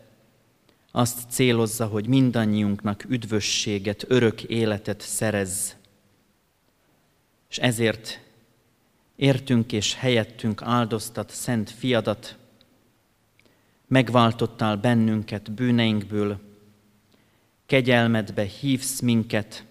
azt 0.92 1.30
célozza, 1.30 1.86
hogy 1.86 2.08
mindannyiunknak 2.08 3.06
üdvösséget, 3.08 4.06
örök 4.08 4.44
életet 4.44 5.02
szerez. 5.02 5.80
És 7.52 7.58
ezért 7.58 8.20
értünk 9.16 9.72
és 9.72 9.96
helyettünk 9.96 10.62
áldoztat 10.62 11.30
szent 11.30 11.70
fiadat, 11.70 12.38
megváltottál 13.88 14.78
bennünket 14.78 15.52
bűneinkből, 15.52 16.40
kegyelmedbe 17.66 18.44
hívsz 18.44 19.00
minket, 19.00 19.66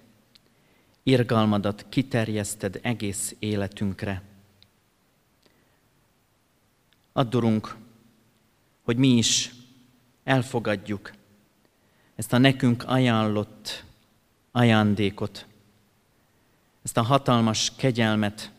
irgalmadat 1.03 1.87
kiterjeszted 1.89 2.79
egész 2.83 3.37
életünkre. 3.39 4.23
Addurunk, 7.13 7.77
hogy 8.83 8.97
mi 8.97 9.09
is 9.09 9.53
elfogadjuk 10.25 11.13
ezt 12.15 12.33
a 12.33 12.39
nekünk 12.39 12.85
ajánlott 12.87 13.85
ajándékot, 14.51 15.49
ezt 16.83 16.97
a 16.97 17.03
hatalmas 17.03 17.73
kegyelmet, 17.77 18.53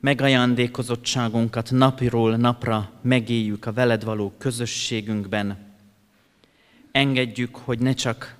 megajándékozottságunkat 0.00 1.70
napiról 1.70 2.36
napra 2.36 2.90
megéljük 3.00 3.66
a 3.66 3.72
veled 3.72 4.04
való 4.04 4.32
közösségünkben. 4.38 5.58
Engedjük, 6.92 7.56
hogy 7.56 7.78
ne 7.78 7.92
csak 7.92 8.36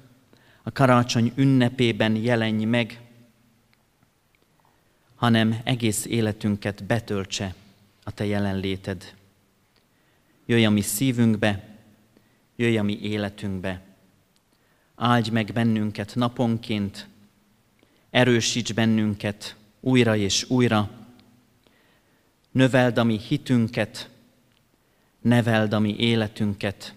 a 0.62 0.72
karácsony 0.72 1.32
ünnepében 1.34 2.16
jelenj 2.16 2.64
meg, 2.64 3.00
hanem 5.14 5.61
egész 5.64 6.05
életünket 6.05 6.84
betöltse 6.84 7.55
a 8.02 8.11
Te 8.11 8.24
jelenléted. 8.24 9.14
Jöjj 10.46 10.64
a 10.64 10.70
mi 10.70 10.80
szívünkbe, 10.80 11.78
jöjj 12.57 12.78
a 12.78 12.82
mi 12.82 12.98
életünkbe. 13.00 13.80
Áldj 14.94 15.30
meg 15.30 15.50
bennünket 15.52 16.14
naponként, 16.14 17.09
erősíts 18.15 18.73
bennünket 18.73 19.57
újra 19.81 20.17
és 20.17 20.51
újra, 20.51 20.91
növeld 22.51 22.99
a 22.99 23.05
mi 23.05 23.19
hitünket, 23.19 24.11
neveld 25.21 25.73
a 25.73 25.79
mi 25.79 25.97
életünket, 25.99 26.95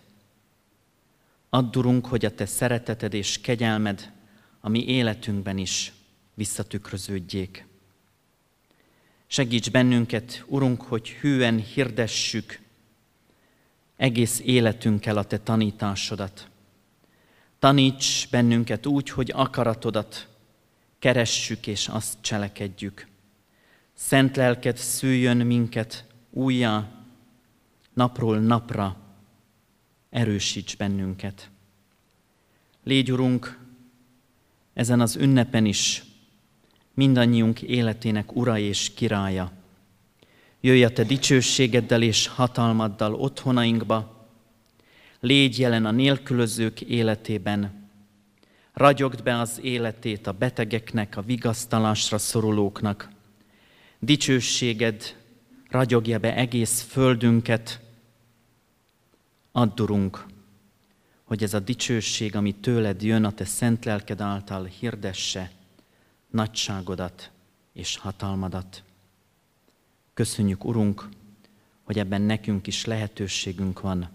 Addurunk, 1.50 2.06
hogy 2.06 2.26
a 2.26 2.36
Te 2.36 2.46
szereteted 2.46 3.14
és 3.14 3.42
kegyelmed 3.42 4.12
a 4.60 4.70
mi 4.70 4.86
életünkben 4.86 5.58
is 5.58 5.94
visszatükröződjék. 6.34 7.66
Segíts 9.28 9.72
bennünket, 9.72 10.44
Urunk, 10.48 10.82
hogy 10.82 11.10
hűen 11.10 11.60
hirdessük 11.60 12.60
egész 13.96 14.42
életünkkel 14.46 15.18
a 15.18 15.24
Te 15.24 15.38
tanításodat. 15.38 16.48
Taníts 17.60 18.30
bennünket 18.30 18.86
úgy, 18.86 19.10
hogy 19.10 19.32
akaratodat 19.36 20.28
keressük 21.00 21.68
és 21.68 21.88
azt 21.88 22.18
cselekedjük. 22.22 23.08
Szent 23.94 24.36
lelked 24.36 24.78
szüljön 24.78 25.38
minket 25.38 26.06
újjá, 26.30 26.92
napról 27.94 28.40
napra, 28.40 28.98
erősíts 30.10 30.76
bennünket. 30.76 31.50
Légy, 32.84 33.12
Urunk, 33.12 33.60
ezen 34.74 35.00
az 35.00 35.16
ünnepen 35.16 35.66
is 35.66 36.04
mindannyiunk 36.94 37.62
életének 37.62 38.36
ura 38.36 38.58
és 38.58 38.94
királya. 38.94 39.52
Jöjj 40.62 40.84
a 40.84 40.90
Te 40.90 41.04
dicsőségeddel 41.04 42.02
és 42.02 42.28
hatalmaddal 42.28 43.14
otthonainkba, 43.14 44.28
légy 45.20 45.60
jelen 45.60 45.86
a 45.86 45.92
nélkülözők 45.92 46.82
életében, 46.82 47.77
ragyogd 48.78 49.24
be 49.24 49.40
az 49.40 49.60
életét 49.62 50.28
a 50.28 50.32
betegeknek, 50.32 51.18
a 51.18 51.22
vigasztalásra 51.22 52.18
szorulóknak. 52.18 53.10
Dicsőséged 54.00 55.16
ragyogja 55.70 56.20
be 56.20 56.36
egész 56.36 56.82
földünket, 56.82 57.80
Addurunk, 59.52 60.26
hogy 61.24 61.44
ez 61.44 61.54
a 61.54 61.60
dicsőség, 61.60 62.36
ami 62.36 62.52
tőled 62.52 63.02
jön, 63.02 63.24
a 63.24 63.32
te 63.32 63.46
szent 63.46 63.86
lelked 63.86 64.22
által 64.22 64.64
hirdesse 64.64 65.52
nagyságodat 66.30 67.32
és 67.74 67.98
hatalmadat. 67.98 68.84
Köszönjük, 70.14 70.66
Urunk, 70.66 71.10
hogy 71.84 72.00
ebben 72.00 72.22
nekünk 72.22 72.68
is 72.68 72.86
lehetőségünk 72.86 73.82
van, 73.82 74.10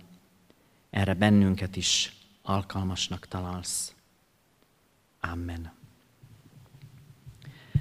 erre 0.90 1.14
bennünket 1.14 1.76
is 1.76 2.12
alkalmasnak 2.42 3.26
találsz. 3.26 3.94
Amen. 5.30 5.72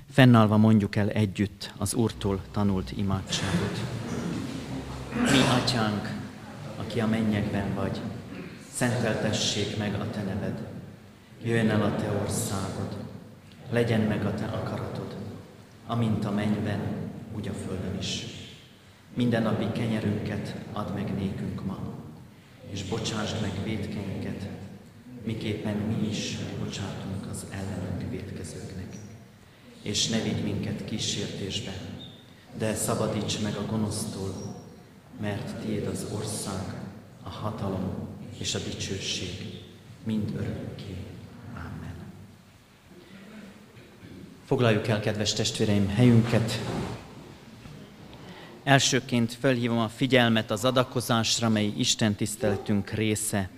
Fennállva 0.09 0.57
mondjuk 0.57 0.95
el 0.95 1.09
együtt 1.09 1.73
az 1.77 1.93
Úrtól 1.93 2.41
tanult 2.51 2.91
imádságot. 2.91 3.79
Mi, 5.13 5.39
Atyánk, 5.61 6.09
aki 6.77 6.99
a 6.99 7.07
mennyekben 7.07 7.73
vagy, 7.73 8.01
szenteltessék 8.71 9.77
meg 9.77 9.93
a 9.93 10.09
Te 10.09 10.23
neved. 10.23 10.67
Jöjjön 11.43 11.69
el 11.69 11.81
a 11.81 11.95
Te 11.95 12.11
országod, 12.21 12.95
legyen 13.69 14.01
meg 14.01 14.25
a 14.25 14.33
Te 14.33 14.45
akaratod, 14.45 15.15
amint 15.87 16.25
a 16.25 16.31
mennyben, 16.31 16.79
úgy 17.35 17.47
a 17.47 17.53
földön 17.53 17.97
is. 17.99 18.25
Minden 19.13 19.41
napi 19.41 19.71
kenyerünket 19.71 20.55
add 20.73 20.93
meg 20.93 21.13
nékünk 21.15 21.65
ma, 21.65 21.77
és 22.69 22.83
bocsásd 22.83 23.41
meg 23.41 23.51
védkeinket, 23.63 24.47
miképpen 25.23 25.75
mi 25.75 26.07
is 26.07 26.37
bocsátunk 26.59 27.10
az 27.31 27.45
ellenünk 27.49 28.11
védkezőknek. 28.11 28.97
És 29.81 30.07
ne 30.07 30.21
vigy 30.21 30.43
minket 30.43 30.85
kísértésbe, 30.85 31.73
de 32.57 32.75
szabadíts 32.75 33.41
meg 33.41 33.55
a 33.55 33.65
gonosztól, 33.65 34.55
mert 35.21 35.55
tiéd 35.55 35.87
az 35.87 36.05
ország, 36.13 36.81
a 37.23 37.29
hatalom 37.29 38.07
és 38.37 38.55
a 38.55 38.59
dicsőség, 38.59 39.61
mind 40.03 40.31
örökké. 40.35 40.95
Amen. 41.53 41.95
Foglaljuk 44.45 44.87
el, 44.87 44.99
kedves 44.99 45.33
testvéreim, 45.33 45.87
helyünket. 45.87 46.59
Elsőként 48.63 49.33
felhívom 49.39 49.77
a 49.77 49.89
figyelmet 49.89 50.51
az 50.51 50.65
adakozásra, 50.65 51.49
mely 51.49 51.73
Isten 51.77 52.15
tiszteletünk 52.15 52.89
része. 52.89 53.49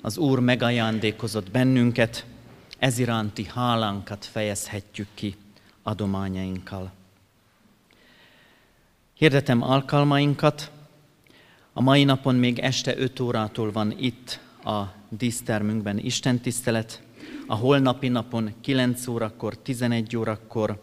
Az 0.00 0.18
Úr 0.18 0.38
megajándékozott 0.38 1.50
bennünket, 1.50 2.24
ez 2.78 2.98
iránti 2.98 3.44
hálánkat 3.44 4.24
fejezhetjük 4.24 5.08
ki 5.14 5.36
adományainkkal. 5.82 6.92
Hirdetem 9.14 9.62
alkalmainkat. 9.62 10.70
A 11.72 11.80
mai 11.80 12.04
napon 12.04 12.34
még 12.34 12.58
este 12.58 12.98
5 12.98 13.20
órától 13.20 13.72
van 13.72 13.94
itt 13.98 14.40
a 14.64 14.82
dísztermünkben 15.08 15.98
Isten 15.98 16.38
tisztelet. 16.40 17.02
A 17.46 17.54
holnapi 17.54 18.08
napon 18.08 18.54
9 18.60 19.06
órakor, 19.06 19.56
11 19.56 20.16
órakor, 20.16 20.82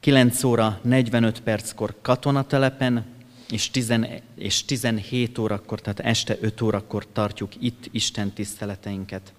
9 0.00 0.42
óra 0.44 0.78
45 0.82 1.40
perckor 1.40 1.94
katonatelepen, 2.02 3.04
és, 3.50 3.70
10, 3.70 3.94
és 4.34 4.64
17 4.64 5.38
órakor, 5.38 5.80
tehát 5.80 6.00
este 6.00 6.36
5 6.40 6.60
órakor 6.60 7.06
tartjuk 7.12 7.52
itt 7.62 7.88
Isten 7.90 8.32
tiszteleteinket. 8.32 9.32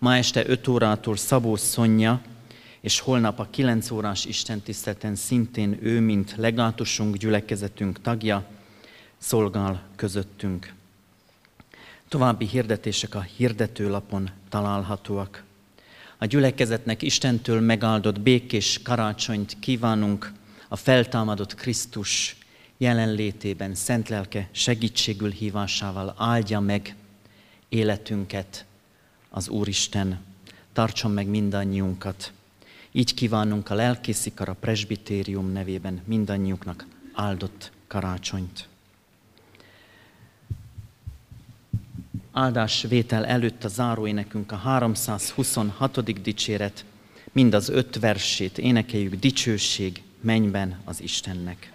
Ma 0.00 0.16
este 0.16 0.48
5 0.48 0.68
órától 0.68 1.16
Szabó 1.16 1.56
Szonya, 1.56 2.20
és 2.80 3.00
holnap 3.00 3.38
a 3.38 3.48
9 3.50 3.90
órás 3.90 4.24
Isten 4.24 4.60
tiszteleten 4.60 5.14
szintén 5.14 5.78
ő, 5.80 6.00
mint 6.00 6.34
legátusunk, 6.36 7.16
gyülekezetünk 7.16 8.00
tagja, 8.00 8.44
szolgál 9.18 9.82
közöttünk. 9.96 10.72
További 12.08 12.46
hirdetések 12.46 13.14
a 13.14 13.20
hirdetőlapon 13.20 14.30
találhatóak. 14.48 15.44
A 16.18 16.24
gyülekezetnek 16.24 17.02
Istentől 17.02 17.60
megáldott 17.60 18.20
békés 18.20 18.80
karácsonyt 18.82 19.56
kívánunk 19.58 20.32
a 20.68 20.76
feltámadott 20.76 21.54
Krisztus 21.54 22.36
jelenlétében, 22.76 23.74
szent 23.74 24.08
lelke 24.08 24.48
segítségül 24.52 25.30
hívásával 25.30 26.14
áldja 26.18 26.60
meg 26.60 26.94
életünket 27.68 28.64
az 29.30 29.48
Úristen. 29.48 30.20
Tartson 30.72 31.10
meg 31.10 31.26
mindannyiunkat. 31.26 32.32
Így 32.92 33.14
kívánunk 33.14 33.70
a 33.70 33.74
lelkészikar 33.74 34.48
a 34.48 34.56
presbitérium 34.60 35.52
nevében 35.52 36.02
mindannyiuknak 36.04 36.86
áldott 37.12 37.72
karácsonyt. 37.86 38.68
Áldás 42.32 42.82
vétel 42.88 43.26
előtt 43.26 43.64
a 43.64 43.68
záróénekünk 43.68 44.52
a 44.52 44.56
326. 44.56 46.22
dicséret, 46.22 46.84
mind 47.32 47.54
az 47.54 47.68
öt 47.68 47.98
versét 47.98 48.58
énekeljük 48.58 49.14
dicsőség 49.14 50.02
mennyben 50.20 50.80
az 50.84 51.02
Istennek. 51.02 51.72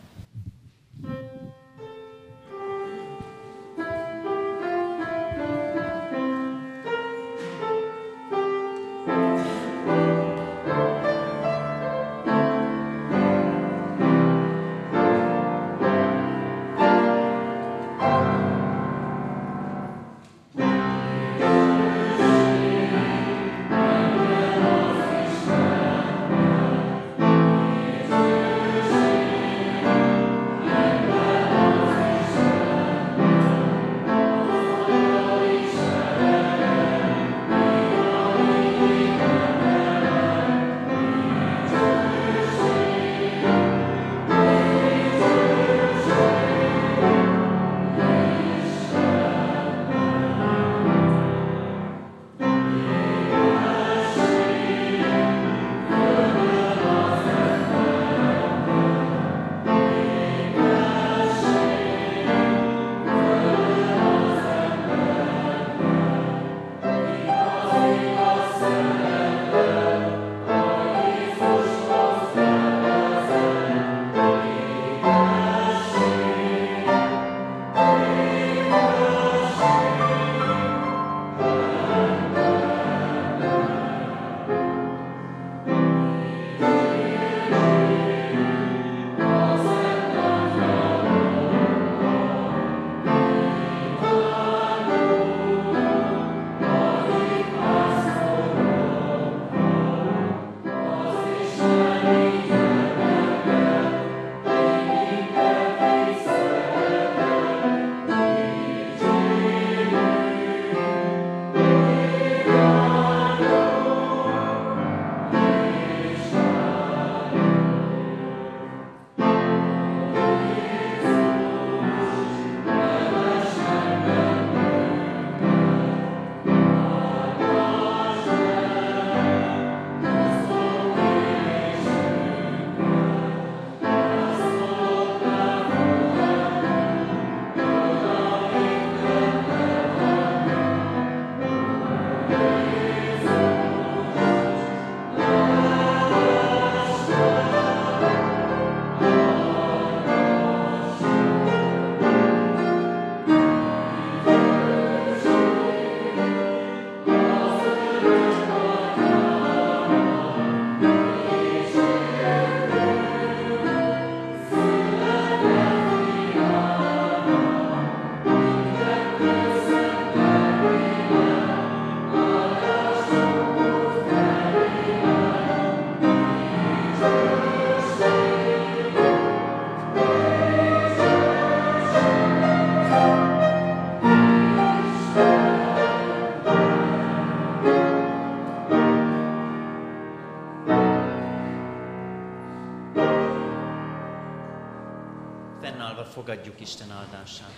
Fogadjuk 196.15 196.61
Isten 196.61 196.91
áldását. 196.91 197.53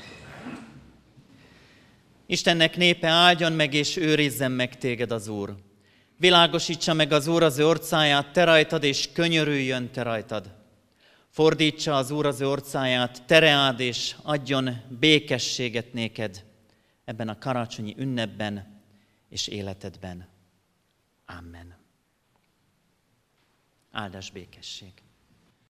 Istennek 2.26 2.78
népe 2.78 3.08
áldjon 3.08 3.54
meg 3.54 3.74
és 3.74 3.98
őrizzen 3.98 4.52
meg 4.52 4.78
téged 4.78 5.12
az 5.12 5.28
Úr. 5.28 5.56
Világosítsa 6.18 6.94
meg 6.94 7.12
az 7.12 7.28
Úr 7.28 7.44
az 7.44 7.58
ő 7.58 7.68
orcáját 7.68 8.32
te 8.32 8.44
rajtad, 8.44 8.84
és 8.84 9.12
könyörüljön 9.12 9.92
te 9.92 10.02
rajtad. 10.04 10.56
Fordítsa 11.30 11.96
az 11.96 12.12
Úr 12.12 12.26
az 12.26 12.42
ő 12.42 12.48
orcáját, 12.48 13.26
tereád, 13.26 13.80
és 13.80 14.16
adjon 14.22 14.82
békességet 15.00 15.94
néked 15.94 16.46
ebben 17.06 17.30
a 17.30 17.38
karácsonyi 17.38 17.96
ünnepben 17.98 18.82
és 19.30 19.48
életedben. 19.48 20.28
Amen. 21.26 21.76
Áldás 23.92 24.32
békesség. 24.32 25.07